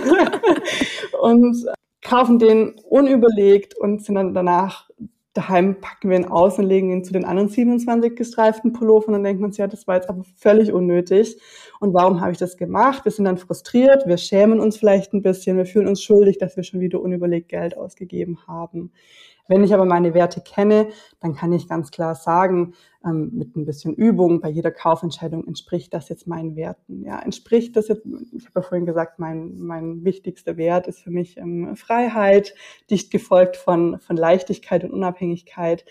und 1.20 1.66
kaufen 2.00 2.38
den 2.38 2.75
unüberlegt 2.88 3.76
und 3.76 4.02
sind 4.02 4.14
dann 4.14 4.32
danach 4.32 4.88
daheim 5.35 5.78
packen 5.82 6.08
wir 6.08 6.16
ihn 6.16 6.25
aus 6.25 6.58
und 6.58 6.64
legen 6.64 6.90
ihn 6.90 7.04
zu 7.04 7.12
den 7.12 7.26
anderen 7.26 7.50
27 7.50 8.16
gestreiften 8.16 8.73
Pullovern 8.73 9.08
und 9.08 9.12
dann 9.12 9.25
denkt 9.25 9.42
man 9.42 9.52
sich, 9.52 9.58
ja, 9.58 9.66
das 9.66 9.87
war 9.87 9.96
jetzt 9.96 10.08
aber 10.08 10.25
völlig 10.37 10.73
unnötig. 10.73 11.38
Und 11.80 11.92
warum 11.92 12.23
habe 12.23 12.32
ich 12.32 12.38
das 12.38 12.56
gemacht? 12.56 13.04
Wir 13.04 13.12
sind 13.12 13.26
dann 13.26 13.37
frustriert, 13.37 14.06
wir 14.06 14.16
schämen 14.16 14.58
uns 14.58 14.78
vielleicht 14.78 15.12
ein 15.12 15.20
bisschen, 15.20 15.58
wir 15.58 15.66
fühlen 15.66 15.87
uns 15.87 16.02
schuldig, 16.02 16.38
dass 16.38 16.56
wir 16.56 16.62
schon 16.62 16.80
wieder 16.80 17.02
unüberlegt 17.02 17.50
Geld 17.50 17.76
ausgegeben 17.76 18.38
haben. 18.46 18.92
Wenn 19.49 19.62
ich 19.62 19.73
aber 19.73 19.85
meine 19.85 20.15
Werte 20.15 20.41
kenne, 20.41 20.88
dann 21.21 21.35
kann 21.35 21.53
ich 21.53 21.69
ganz 21.69 21.91
klar 21.91 22.15
sagen, 22.15 22.75
ähm, 23.05 23.31
mit 23.33 23.57
ein 23.57 23.65
bisschen 23.65 23.95
Übung 23.95 24.41
bei 24.41 24.49
jeder 24.49 24.71
Kaufentscheidung 24.71 25.47
entspricht 25.47 25.95
das 25.95 26.09
jetzt 26.09 26.26
meinen 26.26 26.57
Werten. 26.57 27.05
Ja, 27.05 27.21
entspricht 27.21 27.76
das 27.76 27.88
jetzt, 27.88 28.05
ich 28.05 28.47
habe 28.47 28.61
ja 28.61 28.62
vorhin 28.62 28.87
gesagt, 28.87 29.19
mein, 29.19 29.57
mein 29.59 30.05
wichtigster 30.05 30.57
Wert 30.57 30.87
ist 30.88 31.00
für 31.00 31.11
mich 31.11 31.37
ähm, 31.37 31.76
Freiheit, 31.76 32.55
dicht 32.91 33.11
gefolgt 33.11 33.57
von, 33.57 34.00
von 34.00 34.17
Leichtigkeit 34.17 34.85
und 34.85 34.91
Unabhängigkeit. 34.91 35.85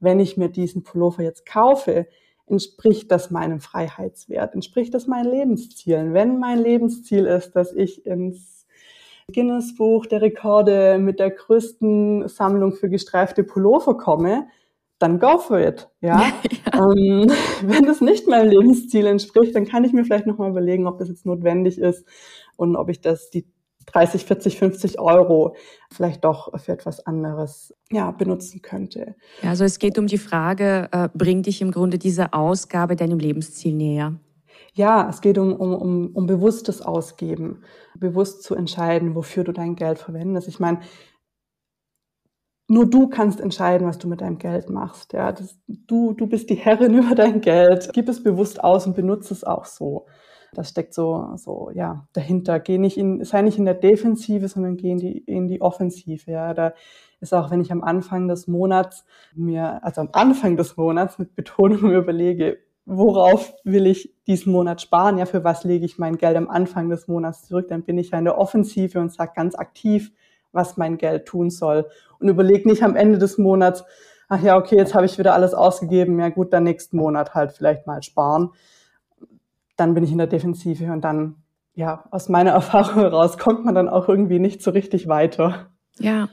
Wenn 0.00 0.18
ich 0.18 0.36
mir 0.36 0.48
diesen 0.48 0.82
Pullover 0.82 1.22
jetzt 1.22 1.46
kaufe, 1.46 2.06
entspricht 2.46 3.10
das 3.10 3.30
meinem 3.30 3.60
Freiheitswert, 3.60 4.54
entspricht 4.54 4.94
das 4.94 5.06
meinen 5.06 5.30
Lebenszielen. 5.30 6.12
Wenn 6.12 6.38
mein 6.38 6.58
Lebensziel 6.58 7.26
ist, 7.26 7.52
dass 7.52 7.72
ich 7.72 8.04
ins 8.04 8.61
Guinness 9.32 9.74
Buch 9.74 10.06
der 10.06 10.22
Rekorde 10.22 10.98
mit 10.98 11.18
der 11.18 11.30
größten 11.30 12.28
Sammlung 12.28 12.72
für 12.72 12.88
gestreifte 12.88 13.44
Pullover 13.44 13.96
komme, 13.96 14.46
dann 14.98 15.18
go 15.18 15.38
for 15.38 15.58
it. 15.58 15.88
Ja? 16.00 16.22
ja. 16.72 16.78
Ähm, 16.78 17.30
wenn 17.62 17.84
das 17.84 18.00
nicht 18.00 18.28
meinem 18.28 18.50
Lebensziel 18.50 19.06
entspricht, 19.06 19.54
dann 19.54 19.66
kann 19.66 19.84
ich 19.84 19.92
mir 19.92 20.04
vielleicht 20.04 20.26
nochmal 20.26 20.50
überlegen, 20.50 20.86
ob 20.86 20.98
das 20.98 21.08
jetzt 21.08 21.26
notwendig 21.26 21.78
ist 21.78 22.06
und 22.56 22.76
ob 22.76 22.88
ich 22.88 23.00
das 23.00 23.30
die 23.30 23.46
30, 23.86 24.24
40, 24.24 24.58
50 24.58 25.00
Euro 25.00 25.56
vielleicht 25.90 26.24
doch 26.24 26.56
für 26.60 26.72
etwas 26.72 27.04
anderes 27.06 27.74
ja, 27.90 28.10
benutzen 28.12 28.62
könnte. 28.62 29.16
Ja, 29.42 29.50
also 29.50 29.64
es 29.64 29.78
geht 29.78 29.98
um 29.98 30.06
die 30.06 30.18
Frage, 30.18 30.88
äh, 30.92 31.08
bringt 31.12 31.46
dich 31.46 31.60
im 31.62 31.72
Grunde 31.72 31.98
diese 31.98 32.32
Ausgabe 32.32 32.96
deinem 32.96 33.18
Lebensziel 33.18 33.74
näher? 33.74 34.14
Ja, 34.74 35.06
es 35.08 35.20
geht 35.20 35.36
um, 35.36 35.52
um, 35.54 35.74
um, 35.74 36.10
um 36.14 36.26
bewusstes 36.26 36.80
Ausgeben, 36.80 37.62
bewusst 37.98 38.42
zu 38.42 38.54
entscheiden, 38.54 39.14
wofür 39.14 39.44
du 39.44 39.52
dein 39.52 39.76
Geld 39.76 39.98
verwendest. 39.98 40.48
Ich 40.48 40.60
meine, 40.60 40.80
nur 42.68 42.88
du 42.88 43.08
kannst 43.08 43.38
entscheiden, 43.40 43.86
was 43.86 43.98
du 43.98 44.08
mit 44.08 44.22
deinem 44.22 44.38
Geld 44.38 44.70
machst. 44.70 45.12
Ja, 45.12 45.32
das, 45.32 45.58
du, 45.68 46.14
du 46.14 46.26
bist 46.26 46.48
die 46.48 46.54
Herrin 46.54 46.94
über 46.98 47.14
dein 47.14 47.42
Geld. 47.42 47.90
Gib 47.92 48.08
es 48.08 48.22
bewusst 48.22 48.64
aus 48.64 48.86
und 48.86 48.96
benutze 48.96 49.34
es 49.34 49.44
auch 49.44 49.66
so. 49.66 50.06
Das 50.54 50.70
steckt 50.70 50.94
so, 50.94 51.32
so, 51.36 51.70
ja, 51.74 52.06
dahinter. 52.14 52.58
Geh 52.60 52.78
nicht 52.78 52.96
in, 52.96 53.24
sei 53.24 53.42
nicht 53.42 53.58
in 53.58 53.66
der 53.66 53.74
Defensive, 53.74 54.48
sondern 54.48 54.78
geh 54.78 54.90
in 54.92 54.98
die, 54.98 55.18
in 55.18 55.48
die 55.48 55.60
Offensive. 55.60 56.30
Ja, 56.30 56.54
da 56.54 56.72
ist 57.20 57.34
auch, 57.34 57.50
wenn 57.50 57.60
ich 57.60 57.72
am 57.72 57.82
Anfang 57.82 58.28
des 58.28 58.46
Monats 58.48 59.04
mir, 59.34 59.84
also 59.84 60.00
am 60.00 60.08
Anfang 60.12 60.56
des 60.56 60.76
Monats 60.78 61.18
mit 61.18 61.34
Betonung 61.34 61.90
überlege, 61.94 62.58
worauf 62.84 63.54
will 63.64 63.86
ich 63.86 64.14
diesen 64.26 64.52
Monat 64.52 64.80
sparen? 64.80 65.18
Ja, 65.18 65.26
für 65.26 65.44
was 65.44 65.64
lege 65.64 65.84
ich 65.84 65.98
mein 65.98 66.18
Geld 66.18 66.36
am 66.36 66.48
Anfang 66.48 66.88
des 66.88 67.08
Monats 67.08 67.46
zurück? 67.46 67.68
Dann 67.68 67.82
bin 67.82 67.98
ich 67.98 68.10
ja 68.10 68.18
in 68.18 68.24
der 68.24 68.38
Offensive 68.38 68.98
und 68.98 69.12
sage 69.12 69.32
ganz 69.34 69.54
aktiv, 69.54 70.12
was 70.52 70.76
mein 70.76 70.98
Geld 70.98 71.26
tun 71.26 71.50
soll. 71.50 71.86
Und 72.18 72.28
überlege 72.28 72.68
nicht 72.68 72.82
am 72.82 72.96
Ende 72.96 73.18
des 73.18 73.38
Monats, 73.38 73.84
ach 74.28 74.42
ja, 74.42 74.56
okay, 74.56 74.76
jetzt 74.76 74.94
habe 74.94 75.06
ich 75.06 75.18
wieder 75.18 75.34
alles 75.34 75.54
ausgegeben, 75.54 76.18
ja 76.18 76.28
gut, 76.28 76.52
dann 76.52 76.64
nächsten 76.64 76.96
Monat 76.96 77.34
halt 77.34 77.52
vielleicht 77.52 77.86
mal 77.86 78.02
sparen. 78.02 78.50
Dann 79.76 79.94
bin 79.94 80.04
ich 80.04 80.12
in 80.12 80.18
der 80.18 80.26
Defensive 80.26 80.92
und 80.92 81.02
dann, 81.02 81.36
ja, 81.74 82.04
aus 82.10 82.28
meiner 82.28 82.50
Erfahrung 82.52 83.00
heraus 83.00 83.38
kommt 83.38 83.64
man 83.64 83.74
dann 83.74 83.88
auch 83.88 84.08
irgendwie 84.08 84.38
nicht 84.38 84.62
so 84.62 84.70
richtig 84.70 85.08
weiter. 85.08 85.70
Ja, 85.98 86.28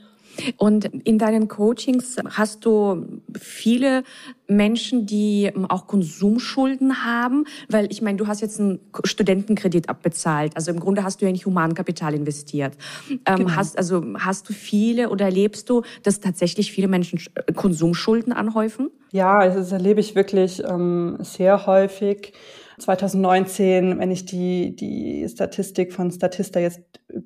und 0.56 0.84
in 0.84 1.18
deinen 1.18 1.48
Coachings 1.48 2.16
hast 2.30 2.64
du 2.64 3.20
viele 3.38 4.04
Menschen, 4.46 5.06
die 5.06 5.52
auch 5.68 5.86
Konsumschulden 5.86 7.04
haben, 7.04 7.44
weil 7.68 7.90
ich 7.90 8.02
meine, 8.02 8.18
du 8.18 8.26
hast 8.26 8.40
jetzt 8.40 8.60
einen 8.60 8.80
Studentenkredit 9.04 9.88
abbezahlt. 9.88 10.56
Also 10.56 10.70
im 10.70 10.80
Grunde 10.80 11.04
hast 11.04 11.20
du 11.20 11.26
ja 11.26 11.30
in 11.30 11.36
Humankapital 11.36 12.14
investiert. 12.14 12.74
Ähm, 13.08 13.18
genau. 13.36 13.50
hast, 13.50 13.78
also 13.78 14.02
hast 14.18 14.48
du 14.48 14.52
viele 14.52 15.10
oder 15.10 15.26
erlebst 15.26 15.70
du, 15.70 15.82
dass 16.02 16.20
tatsächlich 16.20 16.72
viele 16.72 16.88
Menschen 16.88 17.20
Konsumschulden 17.54 18.32
anhäufen? 18.32 18.90
Ja, 19.12 19.38
also 19.38 19.58
das 19.58 19.72
erlebe 19.72 20.00
ich 20.00 20.14
wirklich 20.14 20.62
ähm, 20.64 21.18
sehr 21.20 21.66
häufig. 21.66 22.32
2019, 22.80 23.98
wenn 23.98 24.10
ich 24.10 24.24
die, 24.24 24.74
die 24.74 25.28
Statistik 25.28 25.92
von 25.92 26.10
Statista 26.10 26.60
jetzt 26.60 26.80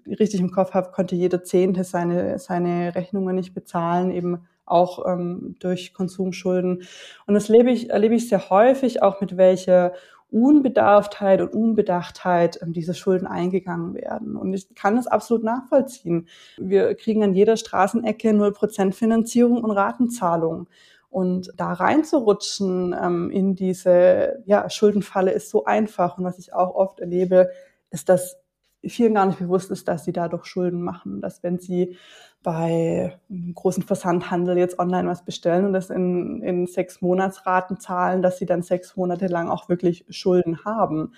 richtig 0.07 0.41
im 0.41 0.51
Kopf 0.51 0.73
habe, 0.73 0.91
konnte 0.93 1.15
jeder 1.15 1.43
Zehnte 1.43 1.85
seine, 1.85 2.39
seine 2.39 2.95
Rechnungen 2.95 3.37
nicht 3.37 3.55
bezahlen, 3.55 4.11
eben 4.11 4.47
auch 4.67 5.05
ähm, 5.07 5.57
durch 5.61 5.95
Konsumschulden. 5.95 6.83
Und 7.27 7.35
das 7.35 7.49
erlebe 7.51 7.71
ich, 7.71 7.91
erlebe 7.91 8.15
ich 8.15 8.29
sehr 8.29 8.51
häufig, 8.51 9.03
auch 9.03 9.21
mit 9.21 9.37
welcher 9.37 9.93
Unbedarftheit 10.31 11.41
und 11.41 11.53
Unbedachtheit 11.53 12.59
ähm, 12.61 12.73
diese 12.73 12.95
Schulden 12.95 13.27
eingegangen 13.27 13.95
werden. 13.95 14.37
Und 14.37 14.53
ich 14.53 14.75
kann 14.75 14.97
das 14.97 15.07
absolut 15.07 15.45
nachvollziehen. 15.45 16.29
Wir 16.59 16.95
kriegen 16.97 17.23
an 17.23 17.35
jeder 17.35 17.57
Straßenecke 17.57 18.31
0% 18.31 18.93
Finanzierung 18.93 19.63
und 19.63 19.71
Ratenzahlung. 19.71 20.67
Und 21.15 21.53
da 21.57 21.73
reinzurutschen 21.73 22.93
ähm, 23.01 23.31
in 23.31 23.55
diese 23.55 24.43
ja, 24.47 24.69
Schuldenfalle 24.69 25.31
ist 25.31 25.49
so 25.49 25.65
einfach. 25.65 26.19
Und 26.19 26.25
was 26.25 26.41
ich 26.41 26.53
auch 26.53 26.75
oft 26.75 26.99
erlebe, 26.99 27.51
ist, 27.91 28.09
dass 28.09 28.37
vielen 28.85 29.15
gar 29.15 29.27
nicht 29.27 29.39
bewusst 29.39 29.71
ist, 29.71 29.87
dass 29.87 30.05
sie 30.05 30.13
dadurch 30.13 30.45
Schulden 30.45 30.83
machen. 30.83 31.21
Dass 31.21 31.45
wenn 31.45 31.61
sie 31.61 31.97
bei 32.43 33.17
einem 33.31 33.55
großen 33.55 33.85
Versandhandel 33.85 34.59
jetzt 34.59 34.81
online 34.81 35.09
was 35.09 35.25
bestellen 35.25 35.67
und 35.67 35.73
das 35.73 35.89
in, 35.89 36.43
in 36.43 36.67
sechs 36.67 37.01
Monatsraten 37.01 37.79
zahlen, 37.79 38.21
dass 38.21 38.39
sie 38.39 38.47
dann 38.47 38.63
sechs 38.63 38.97
Monate 38.97 39.29
lang 39.29 39.49
auch 39.49 39.69
wirklich 39.69 40.07
Schulden 40.09 40.65
haben. 40.65 41.13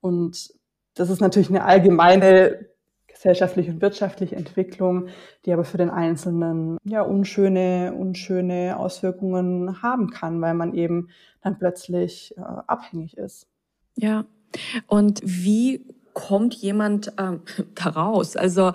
Und 0.00 0.54
das 0.94 1.10
ist 1.10 1.20
natürlich 1.20 1.48
eine 1.48 1.64
allgemeine 1.64 2.68
gesellschaftliche 3.22 3.70
und 3.70 3.80
wirtschaftliche 3.80 4.34
Entwicklung, 4.34 5.06
die 5.46 5.52
aber 5.52 5.64
für 5.64 5.78
den 5.78 5.90
Einzelnen 5.90 6.76
ja 6.82 7.02
unschöne, 7.02 7.94
unschöne 7.96 8.76
Auswirkungen 8.76 9.80
haben 9.80 10.10
kann, 10.10 10.40
weil 10.40 10.54
man 10.54 10.74
eben 10.74 11.08
dann 11.40 11.56
plötzlich 11.56 12.34
äh, 12.36 12.40
abhängig 12.40 13.16
ist. 13.16 13.46
Ja. 13.94 14.24
Und 14.88 15.20
wie 15.24 15.84
kommt 16.14 16.54
jemand 16.54 17.16
äh, 17.16 17.38
da 17.76 17.90
raus? 17.90 18.36
Also 18.36 18.72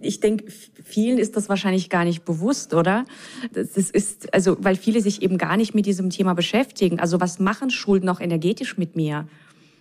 ich 0.00 0.20
denke, 0.20 0.48
vielen 0.50 1.18
ist 1.18 1.36
das 1.36 1.48
wahrscheinlich 1.48 1.90
gar 1.90 2.04
nicht 2.04 2.24
bewusst, 2.24 2.74
oder? 2.74 3.04
Das 3.52 3.76
ist 3.76 4.32
also, 4.32 4.56
weil 4.60 4.76
viele 4.76 5.00
sich 5.00 5.22
eben 5.22 5.38
gar 5.38 5.56
nicht 5.56 5.74
mit 5.74 5.86
diesem 5.86 6.10
Thema 6.10 6.34
beschäftigen. 6.34 7.00
Also 7.00 7.20
was 7.20 7.40
machen 7.40 7.68
Schulden 7.68 8.08
auch 8.08 8.20
energetisch 8.20 8.78
mit 8.78 8.94
mir? 8.94 9.26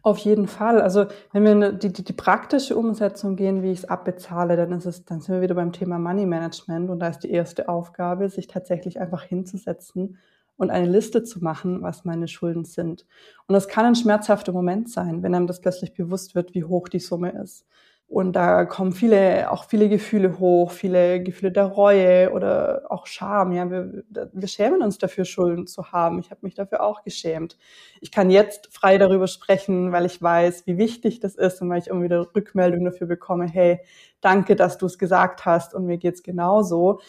Auf 0.03 0.17
jeden 0.17 0.47
Fall. 0.47 0.81
Also 0.81 1.05
wenn 1.31 1.43
wir 1.43 1.51
in 1.51 1.79
die, 1.79 1.93
die, 1.93 2.03
die 2.03 2.13
praktische 2.13 2.75
Umsetzung 2.75 3.35
gehen, 3.35 3.61
wie 3.61 3.71
ich 3.71 3.79
es 3.79 3.85
abbezahle, 3.85 4.57
dann 4.57 4.71
ist 4.71 4.85
es, 4.85 5.05
dann 5.05 5.21
sind 5.21 5.35
wir 5.35 5.41
wieder 5.41 5.53
beim 5.53 5.71
Thema 5.71 5.99
Money 5.99 6.25
Management 6.25 6.89
und 6.89 6.99
da 6.99 7.09
ist 7.09 7.19
die 7.19 7.29
erste 7.29 7.69
Aufgabe, 7.69 8.27
sich 8.29 8.47
tatsächlich 8.47 8.99
einfach 8.99 9.23
hinzusetzen 9.23 10.17
und 10.57 10.71
eine 10.71 10.87
Liste 10.87 11.23
zu 11.23 11.43
machen, 11.43 11.83
was 11.83 12.03
meine 12.03 12.27
Schulden 12.27 12.65
sind. 12.65 13.05
Und 13.47 13.53
das 13.53 13.67
kann 13.67 13.85
ein 13.85 13.95
schmerzhafter 13.95 14.51
Moment 14.51 14.89
sein, 14.89 15.21
wenn 15.21 15.35
einem 15.35 15.47
das 15.47 15.61
plötzlich 15.61 15.93
bewusst 15.93 16.33
wird, 16.33 16.55
wie 16.55 16.63
hoch 16.63 16.87
die 16.87 16.99
Summe 16.99 17.31
ist. 17.31 17.67
Und 18.11 18.33
da 18.33 18.65
kommen 18.65 18.91
viele, 18.91 19.49
auch 19.51 19.63
viele 19.63 19.87
Gefühle 19.87 20.37
hoch, 20.37 20.71
viele 20.71 21.23
Gefühle 21.23 21.53
der 21.53 21.63
Reue 21.63 22.33
oder 22.33 22.81
auch 22.89 23.07
Scham. 23.07 23.53
Ja, 23.53 23.71
wir, 23.71 24.03
wir 24.33 24.47
schämen 24.49 24.81
uns 24.81 24.97
dafür, 24.97 25.23
Schulden 25.23 25.65
zu 25.65 25.93
haben. 25.93 26.19
Ich 26.19 26.29
habe 26.29 26.41
mich 26.41 26.53
dafür 26.53 26.83
auch 26.83 27.03
geschämt. 27.03 27.57
Ich 28.01 28.11
kann 28.11 28.29
jetzt 28.29 28.67
frei 28.69 28.97
darüber 28.97 29.27
sprechen, 29.27 29.93
weil 29.93 30.05
ich 30.05 30.21
weiß, 30.21 30.67
wie 30.67 30.77
wichtig 30.77 31.21
das 31.21 31.35
ist 31.35 31.61
und 31.61 31.69
weil 31.69 31.79
ich 31.79 31.87
irgendwie 31.87 32.07
wieder 32.07 32.27
Rückmeldung 32.35 32.83
dafür 32.83 33.07
bekomme, 33.07 33.47
hey, 33.47 33.79
danke, 34.19 34.57
dass 34.57 34.77
du 34.77 34.87
es 34.87 34.99
gesagt 34.99 35.45
hast 35.45 35.73
und 35.73 35.85
mir 35.85 35.97
geht's 35.97 36.21
genauso. 36.21 36.99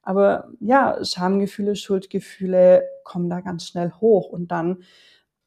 Aber 0.00 0.46
ja, 0.60 0.96
Schamgefühle, 1.04 1.74
Schuldgefühle 1.74 2.84
kommen 3.02 3.28
da 3.28 3.40
ganz 3.40 3.66
schnell 3.66 3.90
hoch 4.00 4.28
und 4.28 4.52
dann 4.52 4.84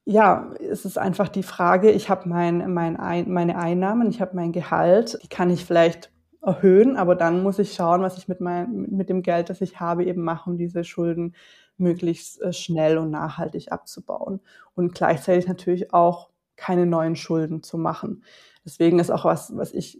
ja, 0.05 0.53
es 0.59 0.85
ist 0.85 0.97
einfach 0.97 1.29
die 1.29 1.43
Frage, 1.43 1.91
ich 1.91 2.09
habe 2.09 2.29
mein, 2.29 2.71
mein 2.73 2.95
ein, 2.95 3.31
meine 3.31 3.57
Einnahmen, 3.57 4.09
ich 4.09 4.21
habe 4.21 4.35
mein 4.35 4.51
Gehalt, 4.51 5.19
die 5.23 5.27
kann 5.27 5.49
ich 5.49 5.65
vielleicht 5.65 6.11
erhöhen, 6.43 6.95
aber 6.95 7.15
dann 7.15 7.41
muss 7.41 7.57
ich 7.57 7.73
schauen, 7.73 8.01
was 8.01 8.17
ich 8.17 8.27
mit, 8.27 8.39
mein, 8.39 8.85
mit 8.91 9.09
dem 9.09 9.23
Geld, 9.23 9.49
das 9.49 9.61
ich 9.61 9.79
habe, 9.79 10.05
eben 10.05 10.21
mache, 10.21 10.49
um 10.49 10.57
diese 10.57 10.83
Schulden 10.83 11.35
möglichst 11.77 12.39
äh, 12.41 12.53
schnell 12.53 12.99
und 12.99 13.09
nachhaltig 13.09 13.71
abzubauen. 13.71 14.41
Und 14.75 14.93
gleichzeitig 14.93 15.47
natürlich 15.47 15.91
auch 15.93 16.29
keine 16.55 16.85
neuen 16.85 17.15
Schulden 17.15 17.63
zu 17.63 17.77
machen. 17.77 18.23
Deswegen 18.63 18.99
ist 18.99 19.09
auch 19.09 19.25
was, 19.25 19.57
was 19.57 19.73
ich 19.73 19.99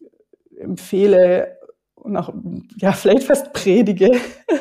empfehle 0.55 1.57
und 1.95 2.15
auch 2.15 2.33
ja 2.77 2.91
vielleicht 2.91 3.23
fast 3.23 3.53
predige, 3.53 4.11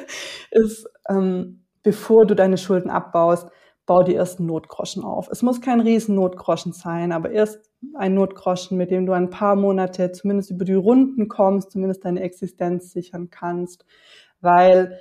ist, 0.50 0.88
ähm, 1.08 1.64
bevor 1.82 2.26
du 2.26 2.34
deine 2.34 2.56
Schulden 2.56 2.90
abbaust, 2.90 3.48
bau 3.86 4.02
die 4.02 4.14
ersten 4.14 4.46
Notgroschen 4.46 5.04
auf. 5.04 5.28
Es 5.30 5.42
muss 5.42 5.60
kein 5.60 5.80
riesen 5.80 6.14
Notgroschen 6.14 6.72
sein, 6.72 7.12
aber 7.12 7.30
erst 7.30 7.70
ein 7.94 8.14
Notgroschen, 8.14 8.78
mit 8.78 8.90
dem 8.90 9.06
du 9.06 9.12
ein 9.12 9.30
paar 9.30 9.56
Monate 9.56 10.12
zumindest 10.12 10.50
über 10.50 10.64
die 10.64 10.74
Runden 10.74 11.28
kommst, 11.28 11.72
zumindest 11.72 12.04
deine 12.04 12.22
Existenz 12.22 12.92
sichern 12.92 13.30
kannst, 13.30 13.84
weil 14.40 14.98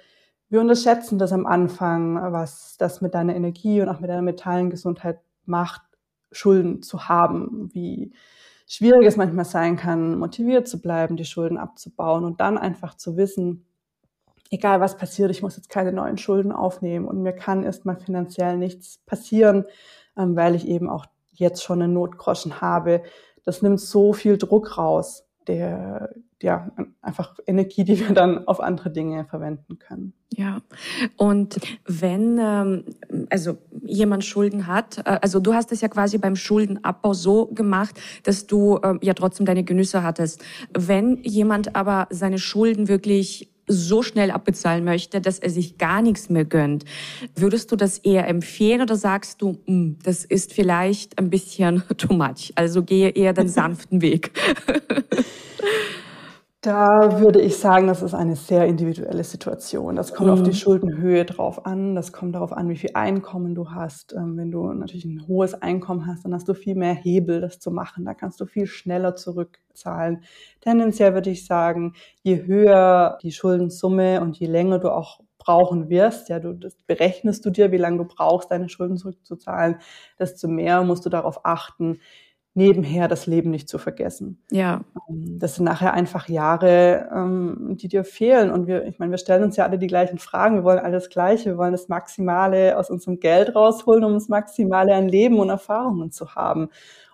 wir 0.49 0.61
unterschätzen 0.61 1.17
das 1.17 1.31
am 1.31 1.45
Anfang, 1.45 2.15
was 2.31 2.75
das 2.77 3.01
mit 3.01 3.15
deiner 3.15 3.35
Energie 3.35 3.81
und 3.81 3.89
auch 3.89 3.99
mit 3.99 4.09
deiner 4.09 4.21
mentalen 4.21 4.69
Gesundheit 4.69 5.19
macht, 5.45 5.81
Schulden 6.31 6.81
zu 6.81 7.07
haben, 7.07 7.69
wie 7.73 8.11
schwierig 8.67 9.05
es 9.05 9.17
manchmal 9.17 9.45
sein 9.45 9.77
kann, 9.77 10.17
motiviert 10.17 10.67
zu 10.67 10.81
bleiben, 10.81 11.15
die 11.15 11.25
Schulden 11.25 11.57
abzubauen 11.57 12.23
und 12.23 12.39
dann 12.39 12.57
einfach 12.57 12.95
zu 12.95 13.17
wissen, 13.17 13.65
egal 14.53 14.79
was 14.79 14.97
passiert, 14.97 15.31
ich 15.31 15.41
muss 15.41 15.57
jetzt 15.57 15.69
keine 15.69 15.91
neuen 15.91 16.17
Schulden 16.17 16.51
aufnehmen 16.51 17.05
und 17.07 17.21
mir 17.23 17.33
kann 17.33 17.63
erstmal 17.63 17.97
finanziell 17.97 18.57
nichts 18.57 18.99
passieren, 19.05 19.65
ähm, 20.15 20.35
weil 20.35 20.55
ich 20.55 20.67
eben 20.67 20.89
auch 20.89 21.07
jetzt 21.31 21.63
schon 21.63 21.81
einen 21.81 21.93
Notgroschen 21.93 22.61
habe. 22.61 23.01
Das 23.43 23.61
nimmt 23.63 23.81
so 23.81 24.13
viel 24.13 24.37
Druck 24.37 24.77
raus, 24.77 25.25
der, 25.47 26.13
ja, 26.41 26.71
einfach 27.01 27.35
Energie, 27.47 27.83
die 27.83 27.99
wir 27.99 28.13
dann 28.13 28.47
auf 28.47 28.59
andere 28.59 28.91
Dinge 28.91 29.25
verwenden 29.25 29.79
können. 29.79 30.13
Ja, 30.29 30.61
und 31.17 31.59
wenn 31.85 32.37
ähm, 32.39 32.85
also 33.29 33.57
jemand 33.81 34.23
Schulden 34.23 34.67
hat, 34.67 34.99
äh, 34.99 35.17
also 35.21 35.39
du 35.39 35.53
hast 35.53 35.71
es 35.71 35.81
ja 35.81 35.87
quasi 35.87 36.19
beim 36.19 36.35
Schuldenabbau 36.35 37.13
so 37.13 37.47
gemacht, 37.47 37.99
dass 38.23 38.45
du 38.45 38.77
äh, 38.77 38.95
ja 39.01 39.15
trotzdem 39.15 39.45
deine 39.45 39.63
Genüsse 39.63 40.03
hattest. 40.03 40.43
Wenn 40.73 41.23
jemand 41.23 41.75
aber 41.75 42.07
seine 42.11 42.37
Schulden 42.37 42.87
wirklich 42.87 43.52
so 43.67 44.03
schnell 44.03 44.31
abbezahlen 44.31 44.83
möchte, 44.83 45.21
dass 45.21 45.39
er 45.39 45.49
sich 45.49 45.77
gar 45.77 46.01
nichts 46.01 46.29
mehr 46.29 46.45
gönnt. 46.45 46.85
Würdest 47.35 47.71
du 47.71 47.75
das 47.75 47.97
eher 47.99 48.27
empfehlen 48.27 48.81
oder 48.81 48.95
sagst 48.95 49.41
du, 49.41 49.57
mm, 49.65 49.97
das 50.03 50.25
ist 50.25 50.53
vielleicht 50.53 51.17
ein 51.17 51.29
bisschen 51.29 51.83
too 51.97 52.13
much? 52.13 52.51
Also 52.55 52.83
gehe 52.83 53.09
eher 53.09 53.33
den 53.33 53.49
sanften 53.49 54.01
Weg. 54.01 54.31
Da 56.63 57.19
würde 57.19 57.41
ich 57.41 57.57
sagen, 57.57 57.87
das 57.87 58.01
ist 58.01 58.13
eine 58.13 58.37
sehr 58.37 58.65
individuelle 58.67 59.25
Situation. 59.25 59.97
Das 59.97 60.13
kommt 60.13 60.27
mhm. 60.27 60.33
auf 60.33 60.43
die 60.43 60.51
mhm. 60.51 60.55
Schuldenhöhe 60.55 61.25
drauf 61.25 61.65
an. 61.65 61.93
Das 61.93 62.13
kommt 62.13 62.35
darauf 62.35 62.53
an, 62.53 62.69
wie 62.69 62.77
viel 62.77 62.91
Einkommen 62.93 63.53
du 63.53 63.71
hast. 63.71 64.13
Ähm, 64.13 64.37
wenn 64.37 64.49
du 64.49 64.71
natürlich 64.71 65.03
ein 65.03 65.27
hohes 65.27 65.55
Einkommen 65.55 66.07
hast, 66.07 66.23
dann 66.23 66.33
hast 66.33 66.47
du 66.47 66.53
viel 66.53 66.75
mehr 66.75 66.93
Hebel, 66.93 67.41
das 67.41 67.59
zu 67.59 67.69
machen. 67.69 68.05
Da 68.05 68.13
kannst 68.13 68.39
du 68.39 68.45
viel 68.45 68.65
schneller 68.65 69.17
zurückzahlen. 69.17 70.23
Tendenziell 70.61 71.13
würde 71.13 71.31
ich 71.31 71.45
sagen, 71.45 71.95
je 72.21 72.45
höher 72.45 73.17
die 73.21 73.33
Schuldensumme 73.33 74.21
und 74.21 74.39
je 74.39 74.47
länger 74.47 74.79
du 74.79 74.89
auch 74.89 75.19
brauchen 75.39 75.89
wirst, 75.89 76.29
ja, 76.29 76.39
du, 76.39 76.53
das 76.53 76.77
berechnest 76.87 77.45
du 77.45 77.49
dir, 77.49 77.73
wie 77.73 77.77
lange 77.77 77.97
du 77.97 78.05
brauchst, 78.05 78.51
deine 78.51 78.69
Schulden 78.69 78.95
zurückzuzahlen, 78.95 79.79
desto 80.17 80.47
mehr 80.47 80.81
musst 80.83 81.05
du 81.05 81.09
darauf 81.09 81.45
achten, 81.45 81.99
nebenher 82.55 83.07
das 83.07 83.25
Leben 83.25 83.49
nicht 83.49 83.67
zu 83.67 83.77
vergessen. 83.77 84.41
Ja. 84.51 84.81
Ähm, 85.09 85.39
das 85.39 85.55
sind 85.55 85.65
nachher 85.65 85.93
einfach 85.93 86.29
Jahre, 86.29 87.09
ähm, 87.13 87.77
die 87.79 87.87
dir 87.87 88.03
fehlen. 88.03 88.51
Und 88.51 88.67
wir, 88.67 88.85
ich 88.85 88.99
meine, 88.99 89.11
wir 89.11 89.17
stellen 89.17 89.43
uns 89.43 89.55
ja 89.55 89.65
alle 89.65 89.79
die 89.79 89.87
gleichen 89.87 90.19
Fragen. 90.19 90.57
Wir 90.57 90.63
wollen 90.63 90.79
alles 90.79 91.09
Gleiche. 91.09 91.51
Wir 91.51 91.57
wollen 91.57 91.71
das 91.71 91.87
Maximale 91.87 92.77
aus 92.77 92.89
unserem 92.89 93.19
Geld 93.19 93.55
rausholen, 93.55 94.03
um 94.03 94.13
das 94.13 94.29
Maximale 94.29 94.93
an 94.93 95.09
Leben 95.09 95.39
und 95.39 95.49
Erfahrungen 95.49 96.11
zu 96.11 96.35
haben. 96.35 96.69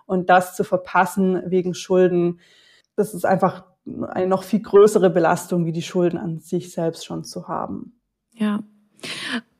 Und 0.06 0.28
das 0.28 0.56
zu 0.56 0.64
verpassen 0.64 1.42
wegen 1.46 1.74
Schulden, 1.74 2.40
das 2.96 3.14
ist 3.14 3.24
einfach 3.24 3.64
eine 4.08 4.26
noch 4.26 4.42
viel 4.42 4.60
größere 4.60 5.08
Belastung, 5.08 5.64
wie 5.64 5.72
die 5.72 5.82
Schulden 5.82 6.18
an 6.18 6.40
sich 6.40 6.72
selbst 6.72 7.06
schon 7.06 7.24
zu 7.24 7.48
haben. 7.48 7.98
Ja. 8.32 8.60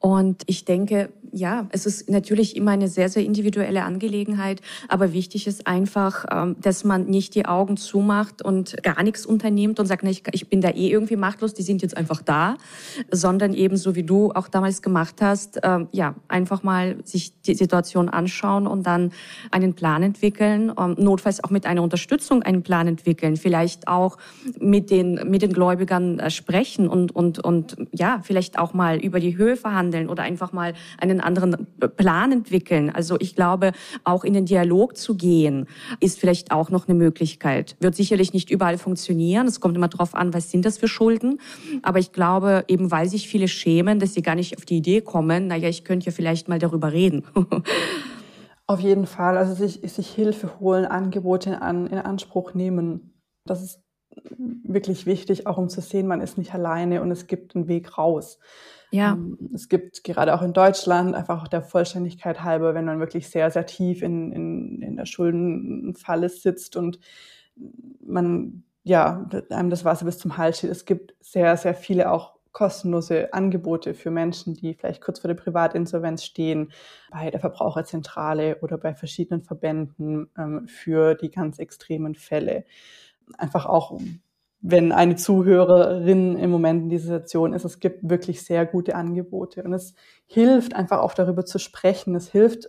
Und 0.01 0.43
ich 0.47 0.65
denke, 0.65 1.11
ja, 1.31 1.67
es 1.71 1.85
ist 1.85 2.09
natürlich 2.09 2.57
immer 2.57 2.71
eine 2.71 2.89
sehr, 2.89 3.11
sehr 3.11 3.23
individuelle 3.23 3.85
Angelegenheit, 3.85 4.63
aber 4.89 5.13
wichtig 5.13 5.47
ist 5.47 5.67
einfach, 5.67 6.25
ähm, 6.31 6.57
dass 6.61 6.85
man 6.85 7.05
nicht 7.05 7.35
die 7.35 7.45
Augen 7.45 7.77
zumacht 7.77 8.43
und 8.43 8.83
gar 8.83 9.03
nichts 9.03 9.27
unternimmt 9.27 9.79
und 9.79 9.87
sagt, 9.87 10.03
ich, 10.05 10.49
bin 10.49 10.63
da 10.63 10.71
eh 10.71 10.89
irgendwie 10.89 11.17
machtlos, 11.17 11.53
die 11.53 11.63
sind 11.63 11.83
jetzt 11.83 11.99
einfach 11.99 12.23
da, 12.23 12.57
sondern 13.11 13.53
eben 13.53 13.77
so 13.77 13.95
wie 13.95 14.03
du 14.03 14.33
auch 14.33 14.49
damals 14.49 14.81
gemacht 14.81 15.17
hast, 15.21 15.61
ähm, 15.63 15.89
ja, 15.93 16.15
einfach 16.29 16.63
mal 16.63 16.97
sich 17.05 17.39
die 17.43 17.55
Situation 17.55 18.09
anschauen 18.09 18.67
und 18.67 18.87
dann 18.87 19.13
einen 19.51 19.75
Plan 19.75 20.03
entwickeln, 20.03 20.73
ähm, 20.79 20.97
notfalls 20.99 21.45
auch 21.45 21.51
mit 21.51 21.67
einer 21.67 21.83
Unterstützung 21.83 22.43
einen 22.43 22.63
Plan 22.63 22.87
entwickeln, 22.87 23.37
vielleicht 23.37 23.87
auch 23.87 24.17
mit 24.59 24.91
den, 24.91 25.29
mit 25.29 25.43
den 25.43 25.53
Gläubigern 25.53 26.19
äh, 26.19 26.31
sprechen 26.31 26.89
und, 26.89 27.15
und, 27.15 27.39
und 27.39 27.77
ja, 27.93 28.21
vielleicht 28.23 28.59
auch 28.59 28.73
mal 28.73 28.99
über 28.99 29.21
die 29.21 29.37
Höhe 29.37 29.57
verhandeln 29.57 29.90
verhandeln 29.91 30.09
oder 30.09 30.23
einfach 30.23 30.53
mal 30.53 30.75
einen 30.99 31.21
anderen 31.21 31.67
Plan 31.97 32.33
entwickeln. 32.33 32.91
Also 32.91 33.17
ich 33.19 33.35
glaube, 33.35 33.73
auch 34.05 34.25
in 34.25 34.35
den 34.35 34.47
Dialog 34.47 34.97
zu 34.97 35.17
gehen, 35.17 35.67
ist 36.01 36.19
vielleicht 36.19 36.53
auch 36.53 36.71
noch 36.71 36.89
eine 36.89 36.97
Möglichkeit. 36.97 37.77
Wird 37.81 37.95
sicherlich 37.95 38.33
nicht 38.33 38.51
überall 38.51 38.79
funktionieren. 38.79 39.47
Es 39.47 39.61
kommt 39.61 39.77
immer 39.77 39.89
darauf 39.89 40.15
an, 40.15 40.33
was 40.33 40.51
sind 40.51 40.65
das 40.65 40.79
für 40.79 40.89
Schulden. 40.89 41.41
Aber 41.83 41.99
ich 41.99 42.13
glaube, 42.13 42.65
eben 42.69 42.91
weil 42.91 43.09
sich 43.09 43.29
viele 43.29 43.49
schämen, 43.49 43.99
dass 43.99 44.15
sie 44.15 44.23
gar 44.23 44.35
nicht 44.35 44.57
auf 44.57 44.65
die 44.65 44.79
Idee 44.79 45.01
kommen, 45.01 45.49
naja, 45.49 45.69
ich 45.69 45.85
könnte 45.85 46.07
ja 46.07 46.13
vielleicht 46.13 46.49
mal 46.49 46.59
darüber 46.59 46.93
reden. 46.93 47.25
Auf 48.67 48.79
jeden 48.79 49.07
Fall. 49.07 49.37
Also 49.37 49.53
sich, 49.55 49.81
sich 49.83 50.09
Hilfe 50.15 50.61
holen, 50.61 50.85
Angebote 50.85 51.61
an, 51.61 51.89
in 51.89 51.99
Anspruch 51.99 52.55
nehmen. 52.55 53.21
Das 53.45 53.63
ist 53.63 53.81
wirklich 54.39 55.07
wichtig, 55.07 55.47
auch 55.47 55.59
um 55.59 55.69
zu 55.69 55.81
sehen, 55.81 56.07
man 56.07 56.21
ist 56.21 56.39
nicht 56.39 56.55
alleine 56.55 57.03
und 57.03 57.11
es 57.11 57.27
gibt 57.27 57.55
einen 57.55 57.69
Weg 57.69 57.99
raus. 57.99 58.39
Ja. 58.91 59.13
Ähm, 59.13 59.51
es 59.55 59.69
gibt 59.69 60.03
gerade 60.05 60.35
auch 60.35 60.43
in 60.43 60.53
Deutschland 60.53 61.15
einfach 61.15 61.43
auch 61.43 61.49
der 61.49 61.63
Vollständigkeit 61.63 62.43
halber, 62.43 62.75
wenn 62.75 62.85
man 62.85 62.99
wirklich 62.99 63.29
sehr, 63.29 63.51
sehr 63.51 63.67
tief 63.67 64.03
in, 64.03 64.33
in, 64.33 64.83
in 64.83 64.97
der 64.97 65.07
Schuldenfalle 65.07 66.29
sitzt 66.29 66.77
und 66.77 66.99
man, 68.05 68.65
ja, 68.83 69.29
einem 69.51 69.71
das 69.71 69.85
Wasser 69.85 70.07
bis 70.07 70.19
zum 70.19 70.37
Hals 70.37 70.59
steht. 70.59 70.71
Es 70.71 70.85
gibt 70.85 71.15
sehr, 71.21 71.57
sehr 71.57 71.75
viele 71.75 72.11
auch 72.11 72.41
kostenlose 72.53 73.33
Angebote 73.33 73.95
für 73.95 74.11
Menschen, 74.11 74.55
die 74.55 74.75
vielleicht 74.75 75.01
kurz 75.01 75.21
vor 75.21 75.29
der 75.29 75.37
Privatinsolvenz 75.37 76.25
stehen, 76.25 76.73
bei 77.11 77.31
der 77.31 77.39
Verbraucherzentrale 77.39 78.59
oder 78.61 78.77
bei 78.77 78.95
verschiedenen 78.95 79.43
Verbänden 79.43 80.31
ähm, 80.37 80.67
für 80.67 81.15
die 81.15 81.31
ganz 81.31 81.59
extremen 81.59 82.17
Fälle. 82.17 82.65
Einfach 83.39 83.67
auch 83.67 83.99
wenn 84.63 84.93
eine 84.93 85.17
Zuhörerin 85.17 86.37
im 86.37 86.51
Moment 86.51 86.83
in 86.85 86.89
dieser 86.91 87.15
Situation 87.15 87.55
ist. 87.55 87.65
Es 87.65 87.81
gibt 87.81 88.09
wirklich 88.09 88.45
sehr 88.45 88.67
gute 88.67 88.95
Angebote 88.95 89.63
und 89.63 89.73
es 89.73 89.95
hilft 90.27 90.75
einfach 90.75 90.99
auch 91.01 91.15
darüber 91.15 91.47
zu 91.47 91.59
sprechen. 91.59 92.15
Es 92.15 92.31
hilft, 92.31 92.69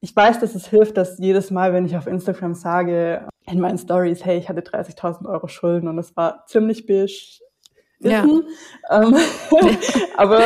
ich 0.00 0.14
weiß, 0.14 0.38
dass 0.38 0.54
es 0.54 0.68
hilft, 0.68 0.96
dass 0.96 1.18
jedes 1.18 1.50
Mal, 1.50 1.72
wenn 1.72 1.86
ich 1.86 1.96
auf 1.96 2.06
Instagram 2.06 2.54
sage, 2.54 3.26
in 3.50 3.60
meinen 3.60 3.78
Stories, 3.78 4.24
hey, 4.24 4.38
ich 4.38 4.48
hatte 4.48 4.60
30.000 4.60 5.28
Euro 5.28 5.48
Schulden 5.48 5.88
und 5.88 5.98
es 5.98 6.16
war 6.16 6.44
ziemlich 6.46 6.86
bisch. 6.86 7.40
Ja. 8.00 8.24
Ähm, 8.90 9.16
aber 10.16 10.40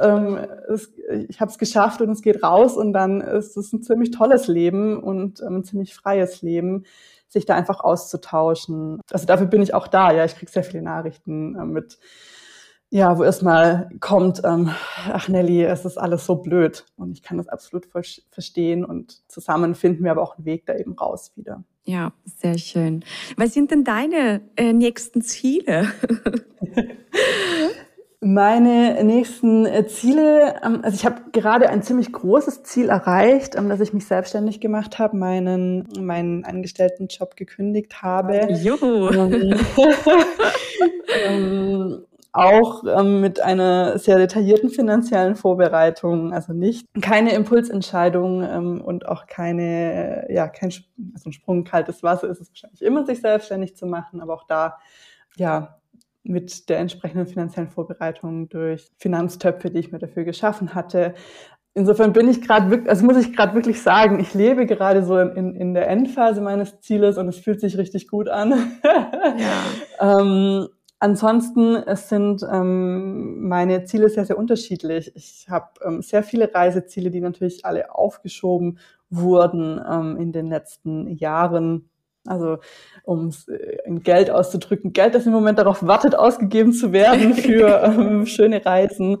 ähm, 0.00 0.38
es, 0.72 0.90
ich 1.28 1.38
habe 1.38 1.50
es 1.50 1.58
geschafft 1.58 2.00
und 2.00 2.10
es 2.10 2.22
geht 2.22 2.42
raus 2.42 2.78
und 2.78 2.94
dann 2.94 3.20
ist 3.20 3.58
es 3.58 3.74
ein 3.74 3.82
ziemlich 3.82 4.10
tolles 4.10 4.46
Leben 4.46 5.02
und 5.02 5.42
ähm, 5.42 5.56
ein 5.56 5.64
ziemlich 5.64 5.94
freies 5.94 6.40
Leben, 6.40 6.84
sich 7.34 7.44
da 7.44 7.54
einfach 7.54 7.80
auszutauschen. 7.80 9.00
Also 9.10 9.26
dafür 9.26 9.46
bin 9.46 9.62
ich 9.62 9.74
auch 9.74 9.86
da. 9.86 10.10
Ja, 10.10 10.24
ich 10.24 10.36
kriege 10.36 10.50
sehr 10.50 10.64
viele 10.64 10.82
Nachrichten 10.82 11.54
äh, 11.56 11.64
mit 11.66 11.98
ja, 12.94 13.18
wo 13.18 13.24
erstmal 13.24 13.88
kommt, 13.98 14.42
ähm, 14.44 14.70
ach 15.10 15.26
Nelly, 15.26 15.64
es 15.64 15.84
ist 15.84 15.98
alles 15.98 16.26
so 16.26 16.36
blöd. 16.36 16.86
Und 16.94 17.10
ich 17.10 17.22
kann 17.24 17.38
das 17.38 17.48
absolut 17.48 17.86
ver 17.86 18.02
verstehen 18.30 18.84
und 18.84 19.28
zusammen 19.28 19.74
finden 19.74 20.04
wir 20.04 20.12
aber 20.12 20.22
auch 20.22 20.36
einen 20.36 20.44
Weg 20.44 20.64
da 20.66 20.76
eben 20.76 20.92
raus 20.92 21.32
wieder. 21.34 21.64
Ja, 21.82 22.12
sehr 22.24 22.56
schön. 22.56 23.04
Was 23.36 23.52
sind 23.52 23.72
denn 23.72 23.82
deine 23.82 24.42
äh, 24.54 24.72
nächsten 24.72 25.22
Ziele? 25.22 25.88
Meine 28.26 29.04
nächsten 29.04 29.66
äh, 29.66 29.86
Ziele, 29.86 30.54
ähm, 30.64 30.80
also 30.82 30.94
ich 30.94 31.04
habe 31.04 31.30
gerade 31.32 31.68
ein 31.68 31.82
ziemlich 31.82 32.10
großes 32.10 32.62
Ziel 32.62 32.88
erreicht, 32.88 33.54
ähm, 33.54 33.68
dass 33.68 33.80
ich 33.80 33.92
mich 33.92 34.06
selbstständig 34.06 34.62
gemacht 34.62 34.98
habe, 34.98 35.14
meinen 35.14 35.86
meinen 36.00 36.42
Angestelltenjob 36.46 37.36
gekündigt 37.36 38.02
habe. 38.02 38.50
Juhu. 38.50 39.10
Ähm 41.26 42.04
auch 42.32 42.82
ähm, 42.84 43.20
mit 43.20 43.40
einer 43.40 43.96
sehr 43.98 44.18
detaillierten 44.18 44.68
finanziellen 44.68 45.36
Vorbereitung, 45.36 46.32
also 46.32 46.52
nicht 46.52 46.88
keine 47.00 47.32
Impulsentscheidung 47.32 48.42
ähm, 48.42 48.80
und 48.80 49.06
auch 49.06 49.26
keine, 49.26 50.26
ja, 50.30 50.48
kein 50.48 50.72
also 51.14 51.28
ein 51.28 51.32
Sprung 51.32 51.62
kaltes 51.62 52.02
Wasser 52.02 52.28
ist 52.28 52.40
es 52.40 52.48
wahrscheinlich 52.48 52.82
immer, 52.82 53.06
sich 53.06 53.20
selbstständig 53.20 53.76
zu 53.76 53.86
machen, 53.86 54.20
aber 54.20 54.34
auch 54.34 54.46
da, 54.48 54.78
ja, 55.36 55.76
mit 56.24 56.68
der 56.68 56.78
entsprechenden 56.78 57.26
finanziellen 57.26 57.70
Vorbereitung 57.70 58.48
durch 58.48 58.90
Finanztöpfe, 58.98 59.70
die 59.70 59.78
ich 59.78 59.92
mir 59.92 59.98
dafür 59.98 60.24
geschaffen 60.24 60.74
hatte. 60.74 61.14
Insofern 61.74 62.12
bin 62.12 62.28
ich 62.28 62.40
gerade 62.40 62.70
wirklich, 62.70 62.88
also 62.88 63.04
muss 63.04 63.16
ich 63.16 63.34
gerade 63.34 63.54
wirklich 63.54 63.82
sagen, 63.82 64.20
ich 64.20 64.32
lebe 64.34 64.66
gerade 64.66 65.04
so 65.04 65.18
in, 65.18 65.54
in 65.54 65.74
der 65.74 65.88
Endphase 65.88 66.40
meines 66.40 66.80
Zieles 66.80 67.18
und 67.18 67.28
es 67.28 67.38
fühlt 67.38 67.60
sich 67.60 67.78
richtig 67.78 68.08
gut 68.08 68.28
an. 68.28 68.54
Ja. 69.38 70.20
ähm, 70.20 70.68
Ansonsten 71.04 71.76
es 71.76 72.08
sind 72.08 72.42
ähm, 72.50 73.46
meine 73.46 73.84
Ziele 73.84 74.08
sehr, 74.08 74.24
sehr 74.24 74.38
unterschiedlich. 74.38 75.14
Ich 75.14 75.46
habe 75.50 75.68
ähm, 75.84 76.00
sehr 76.00 76.22
viele 76.22 76.54
Reiseziele, 76.54 77.10
die 77.10 77.20
natürlich 77.20 77.66
alle 77.66 77.94
aufgeschoben 77.94 78.78
wurden 79.10 79.78
ähm, 79.86 80.16
in 80.16 80.32
den 80.32 80.48
letzten 80.48 81.08
Jahren. 81.08 81.90
Also 82.26 82.58
um 83.02 83.28
es 83.28 83.48
äh, 83.48 83.78
in 83.84 84.02
Geld 84.02 84.30
auszudrücken, 84.30 84.92
Geld, 84.92 85.14
das 85.14 85.26
im 85.26 85.32
Moment 85.32 85.58
darauf 85.58 85.86
wartet, 85.86 86.16
ausgegeben 86.16 86.72
zu 86.72 86.92
werden 86.92 87.34
für 87.34 87.82
ähm, 87.84 88.26
schöne 88.26 88.64
Reisen. 88.64 89.18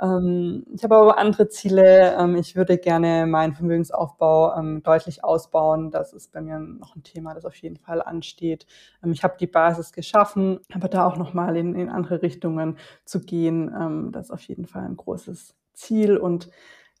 Ähm, 0.00 0.64
ich 0.72 0.84
habe 0.84 0.96
aber 0.96 1.18
andere 1.18 1.48
Ziele. 1.48 2.16
Ähm, 2.18 2.36
ich 2.36 2.56
würde 2.56 2.78
gerne 2.78 3.26
meinen 3.26 3.54
Vermögensaufbau 3.54 4.56
ähm, 4.56 4.82
deutlich 4.82 5.24
ausbauen. 5.24 5.90
Das 5.90 6.12
ist 6.12 6.32
bei 6.32 6.40
mir 6.40 6.58
noch 6.58 6.94
ein 6.96 7.02
Thema, 7.02 7.34
das 7.34 7.44
auf 7.44 7.56
jeden 7.56 7.76
Fall 7.76 8.00
ansteht. 8.00 8.66
Ähm, 9.02 9.12
ich 9.12 9.24
habe 9.24 9.36
die 9.38 9.46
Basis 9.46 9.92
geschaffen, 9.92 10.60
aber 10.72 10.88
da 10.88 11.06
auch 11.06 11.16
nochmal 11.16 11.56
in, 11.56 11.74
in 11.74 11.88
andere 11.88 12.22
Richtungen 12.22 12.78
zu 13.04 13.20
gehen, 13.20 13.74
ähm, 13.78 14.12
das 14.12 14.26
ist 14.26 14.30
auf 14.30 14.42
jeden 14.42 14.66
Fall 14.66 14.84
ein 14.84 14.96
großes 14.96 15.54
Ziel. 15.74 16.16
Und 16.16 16.48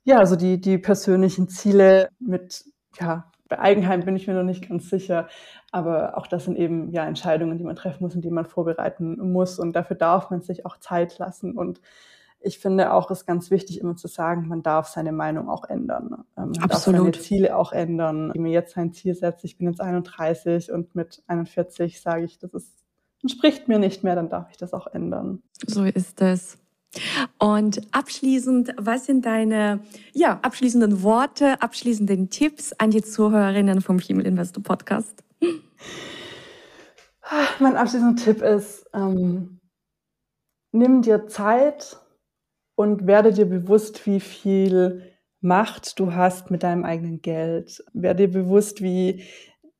ja, 0.04 0.18
also 0.18 0.36
die, 0.36 0.60
die 0.60 0.78
persönlichen 0.78 1.48
Ziele 1.48 2.08
mit, 2.18 2.64
ja, 2.98 3.30
bei 3.48 3.58
Eigenheim 3.58 4.04
bin 4.04 4.16
ich 4.16 4.26
mir 4.26 4.34
noch 4.34 4.42
nicht 4.42 4.68
ganz 4.68 4.90
sicher. 4.90 5.28
Aber 5.72 6.16
auch 6.16 6.26
das 6.26 6.44
sind 6.44 6.56
eben 6.56 6.90
ja 6.90 7.06
Entscheidungen, 7.06 7.58
die 7.58 7.64
man 7.64 7.76
treffen 7.76 8.02
muss 8.02 8.14
und 8.14 8.22
die 8.22 8.30
man 8.30 8.46
vorbereiten 8.46 9.18
muss. 9.32 9.58
Und 9.58 9.74
dafür 9.74 9.96
darf 9.96 10.30
man 10.30 10.42
sich 10.42 10.66
auch 10.66 10.78
Zeit 10.78 11.18
lassen. 11.18 11.52
Und 11.56 11.80
ich 12.40 12.58
finde 12.58 12.92
auch, 12.92 13.10
es 13.10 13.20
ist 13.20 13.26
ganz 13.26 13.50
wichtig, 13.50 13.80
immer 13.80 13.96
zu 13.96 14.06
sagen, 14.06 14.46
man 14.46 14.62
darf 14.62 14.88
seine 14.88 15.12
Meinung 15.12 15.48
auch 15.48 15.64
ändern. 15.64 16.24
Ähm, 16.36 16.52
man 16.52 16.62
Absolut. 16.62 16.70
darf 16.70 16.82
seine 16.82 17.12
Ziele 17.12 17.56
auch 17.56 17.72
ändern. 17.72 18.32
Wenn 18.34 18.42
mir 18.42 18.52
jetzt 18.52 18.76
ein 18.76 18.92
Ziel 18.92 19.14
setze, 19.14 19.46
ich 19.46 19.58
bin 19.58 19.68
jetzt 19.68 19.80
31 19.80 20.70
und 20.70 20.94
mit 20.94 21.22
41 21.26 22.00
sage 22.00 22.24
ich, 22.24 22.38
das 22.38 22.54
ist, 22.54 22.72
entspricht 23.22 23.66
mir 23.66 23.78
nicht 23.78 24.04
mehr, 24.04 24.14
dann 24.14 24.28
darf 24.28 24.50
ich 24.50 24.56
das 24.56 24.72
auch 24.72 24.86
ändern. 24.86 25.42
So 25.66 25.84
ist 25.84 26.20
es. 26.22 26.58
Und 27.38 27.82
abschließend, 27.92 28.74
was 28.76 29.06
sind 29.06 29.26
deine 29.26 29.80
ja, 30.12 30.38
abschließenden 30.40 31.02
Worte, 31.02 31.60
abschließenden 31.60 32.30
Tipps 32.30 32.72
an 32.72 32.90
die 32.90 33.02
Zuhörerinnen 33.02 33.80
vom 33.80 33.98
Himmel 33.98 34.26
Investor 34.26 34.62
Podcast? 34.62 35.22
Mein 37.58 37.76
abschließender 37.76 38.22
Tipp 38.22 38.42
ist, 38.42 38.86
ähm, 38.94 39.60
nimm 40.72 41.02
dir 41.02 41.26
Zeit 41.26 41.98
und 42.74 43.06
werde 43.06 43.32
dir 43.32 43.46
bewusst, 43.46 44.06
wie 44.06 44.20
viel 44.20 45.02
Macht 45.40 46.00
du 46.00 46.14
hast 46.14 46.50
mit 46.50 46.64
deinem 46.64 46.84
eigenen 46.84 47.22
Geld. 47.22 47.84
Werde 47.92 48.26
dir 48.26 48.32
bewusst, 48.42 48.82
wie, 48.82 49.22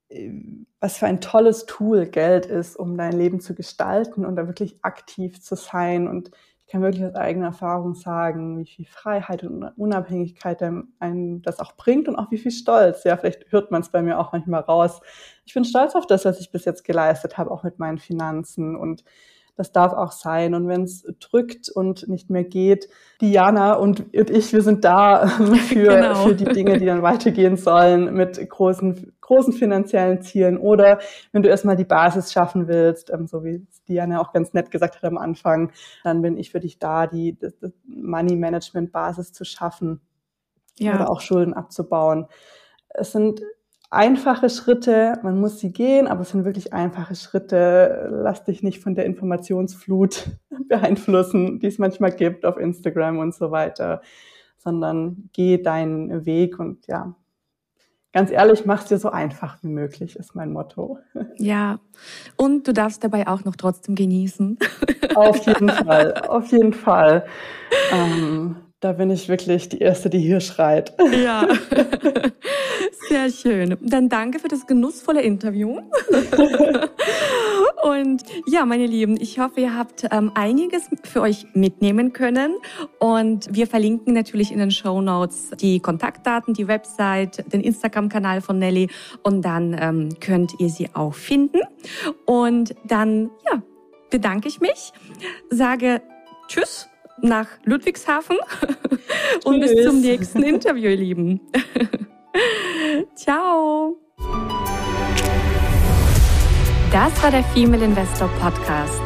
äh, 0.09 0.31
was 0.79 0.99
für 0.99 1.07
ein 1.07 1.21
tolles 1.21 1.67
Tool 1.67 2.07
Geld 2.07 2.47
ist, 2.47 2.77
um 2.77 2.97
dein 2.97 3.13
Leben 3.13 3.41
zu 3.41 3.55
gestalten 3.55 4.25
und 4.25 4.37
da 4.37 4.47
wirklich 4.47 4.79
aktiv 4.83 5.41
zu 5.41 5.57
sein 5.57 6.07
und 6.07 6.31
ich 6.69 6.73
kann 6.73 6.83
wirklich 6.83 7.03
aus 7.03 7.15
eigener 7.15 7.47
Erfahrung 7.47 7.95
sagen, 7.95 8.59
wie 8.59 8.67
viel 8.67 8.85
Freiheit 8.85 9.43
und 9.43 9.63
Unabhängigkeit 9.79 10.63
einem 10.63 11.41
das 11.41 11.61
auch 11.61 11.73
bringt 11.77 12.09
und 12.09 12.17
auch 12.17 12.31
wie 12.31 12.37
viel 12.37 12.51
Stolz. 12.51 13.05
Ja, 13.05 13.17
vielleicht 13.17 13.51
hört 13.51 13.71
man 13.71 13.81
es 13.81 13.89
bei 13.89 14.03
mir 14.03 14.19
auch 14.19 14.33
manchmal 14.33 14.61
raus. 14.61 15.01
Ich 15.47 15.55
bin 15.55 15.65
stolz 15.65 15.95
auf 15.95 16.07
das, 16.07 16.27
was 16.27 16.41
ich 16.41 16.53
bis 16.53 16.67
jetzt 16.67 16.85
geleistet 16.85 17.39
habe, 17.39 17.53
auch 17.53 17.63
mit 17.63 17.79
meinen 17.79 17.97
Finanzen 17.97 18.77
und 18.77 19.03
das 19.59 19.73
darf 19.73 19.93
auch 19.93 20.13
sein. 20.13 20.55
Und 20.55 20.69
wenn 20.69 20.85
es 20.85 21.03
drückt 21.19 21.69
und 21.69 22.09
nicht 22.09 22.31
mehr 22.31 22.45
geht, 22.45 22.89
Diana 23.21 23.75
und, 23.75 24.15
und 24.15 24.31
ich, 24.31 24.53
wir 24.53 24.63
sind 24.63 24.85
da 24.85 25.27
für, 25.69 25.89
genau. 25.89 26.15
für 26.29 26.35
die 26.35 26.45
Dinge, 26.45 26.79
die 26.79 26.87
dann 26.87 27.03
weitergehen 27.03 27.57
sollen 27.57 28.15
mit 28.15 28.49
großen, 28.49 29.13
großen 29.21 29.53
finanziellen 29.53 30.23
Zielen. 30.23 30.59
Oder 30.59 31.01
wenn 31.33 31.43
du 31.43 31.49
erstmal 31.49 31.75
die 31.75 31.85
Basis 31.85 32.33
schaffen 32.33 32.69
willst, 32.69 33.11
ähm, 33.11 33.27
so 33.27 33.43
wie 33.45 33.67
Diana 33.89 34.21
auch 34.21 34.33
ganz 34.33 34.55
nett 34.55 34.71
gesagt 34.71 34.95
hat 34.95 35.05
am 35.05 35.19
Anfang, 35.19 35.73
dann 36.05 36.23
bin 36.23 36.39
ich 36.39 36.53
für 36.53 36.61
dich 36.61 36.79
da, 36.79 37.09
die, 37.09 37.37
die 37.37 37.73
Money 37.85 38.37
Management 38.37 38.93
Basis 38.93 39.33
zu 39.33 39.45
schaffen 39.45 40.01
ja. 40.79 40.95
oder 40.95 41.11
auch 41.11 41.21
Schulden 41.21 41.53
abzubauen. 41.53 42.29
Es 42.91 43.11
sind 43.11 43.43
einfache 43.91 44.51
Schritte, 44.51 45.19
man 45.23 45.41
muss 45.41 45.61
sie 45.61 45.73
gehen, 45.73 46.07
aber 46.07 46.23
es 46.23 46.31
sind 46.31 46.45
wirklich 46.45 46.73
einfache 46.73 47.15
Schritte. 47.15 48.09
Lass 48.11 48.45
dich 48.45 48.63
nicht 48.63 48.81
von 48.81 48.95
der 48.95 49.07
Informationsflut 49.07 50.27
beeinflussen, 50.69 51.59
die 51.61 51.67
es 51.67 51.79
manchmal 51.79 52.13
gibt 52.13 52.45
auf 52.45 52.59
Instagram 52.59 53.19
und 53.19 53.35
so 53.35 53.51
weiter, 53.51 54.03
sondern 54.59 55.31
geh 55.33 55.59
deinen 55.59 56.27
Weg 56.27 56.59
und 56.59 56.87
ja, 56.87 57.15
ganz 58.13 58.31
ehrlich, 58.31 58.67
mach 58.67 58.83
es 58.83 58.89
dir 58.89 58.99
so 58.99 59.11
einfach 59.11 59.63
wie 59.63 59.69
möglich, 59.69 60.17
ist 60.17 60.35
mein 60.35 60.53
Motto. 60.53 60.99
Ja, 61.41 61.79
und 62.37 62.67
du 62.67 62.73
darfst 62.73 63.05
dabei 63.05 63.29
auch 63.29 63.45
noch 63.45 63.55
trotzdem 63.55 63.95
genießen. 63.95 64.59
Auf 65.15 65.47
jeden 65.47 65.69
Fall, 65.69 66.15
auf 66.29 66.51
jeden 66.51 66.73
Fall. 66.73 67.27
Ähm, 67.93 68.57
da 68.81 68.93
bin 68.93 69.11
ich 69.11 69.29
wirklich 69.29 69.69
die 69.69 69.79
Erste, 69.79 70.11
die 70.11 70.19
hier 70.19 70.41
schreit. 70.41 70.95
Ja. 71.25 71.47
Sehr 73.09 73.31
schön. 73.31 73.77
Dann 73.81 74.09
danke 74.09 74.39
für 74.39 74.49
das 74.49 74.67
genussvolle 74.67 75.23
Interview. 75.23 75.81
Und 77.83 78.23
ja, 78.47 78.67
meine 78.67 78.87
Lieben, 78.87 79.17
ich 79.21 79.39
hoffe, 79.39 79.61
ihr 79.61 79.77
habt 79.77 80.07
ähm, 80.11 80.33
einiges 80.35 80.89
für 81.05 81.21
euch 81.21 81.47
mitnehmen 81.55 82.13
können. 82.13 82.57
Und 82.99 83.55
wir 83.55 83.67
verlinken 83.67 84.15
natürlich 84.15 84.51
in 84.53 84.59
den 84.59 84.71
Show 84.71 85.01
Notes 85.01 85.51
die 85.61 85.81
Kontaktdaten, 85.81 86.55
die 86.55 86.67
Website, 86.67 87.45
den 87.53 87.61
Instagram-Kanal 87.61 88.41
von 88.41 88.59
Nelly. 88.59 88.89
Und 89.23 89.43
dann 89.43 89.77
ähm, 89.79 90.09
könnt 90.21 90.59
ihr 90.59 90.69
sie 90.69 90.91
auch 90.95 91.15
finden. 91.15 91.61
Und 92.27 92.75
dann, 92.85 93.31
ja, 93.51 93.63
bedanke 94.11 94.49
ich 94.49 94.61
mich, 94.61 94.93
sage 95.51 96.03
Tschüss 96.49 96.89
nach 97.21 97.49
Ludwigshafen 97.65 98.37
und 99.45 99.61
bis 99.61 99.85
zum 99.85 100.01
nächsten 100.01 100.43
Interview, 100.43 100.91
ihr 100.91 100.97
Lieben. 100.97 101.41
Ciao. 103.15 103.97
Das 106.91 107.23
war 107.23 107.31
der 107.31 107.45
Female 107.45 107.85
Investor 107.85 108.29
Podcast. 108.41 109.01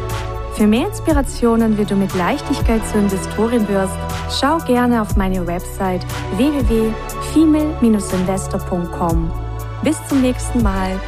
Für 0.55 0.67
mehr 0.67 0.89
Inspirationen, 0.89 1.77
wie 1.79 1.85
du 1.85 1.95
mit 1.97 2.15
Leichtigkeit 2.15 2.87
zur 2.87 3.01
Investorin 3.01 3.69
wirst, 3.69 3.99
schau 4.31 4.59
gerne 4.59 5.03
auf 5.03 5.17
meine 5.17 5.45
Website 5.47 6.07
www.female-investor.com. 6.37 9.33
Bis 9.83 9.97
zum 10.09 10.21
nächsten 10.21 10.63
Mal, 10.63 11.01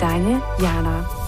deine 0.00 0.40
Jana. 0.58 1.21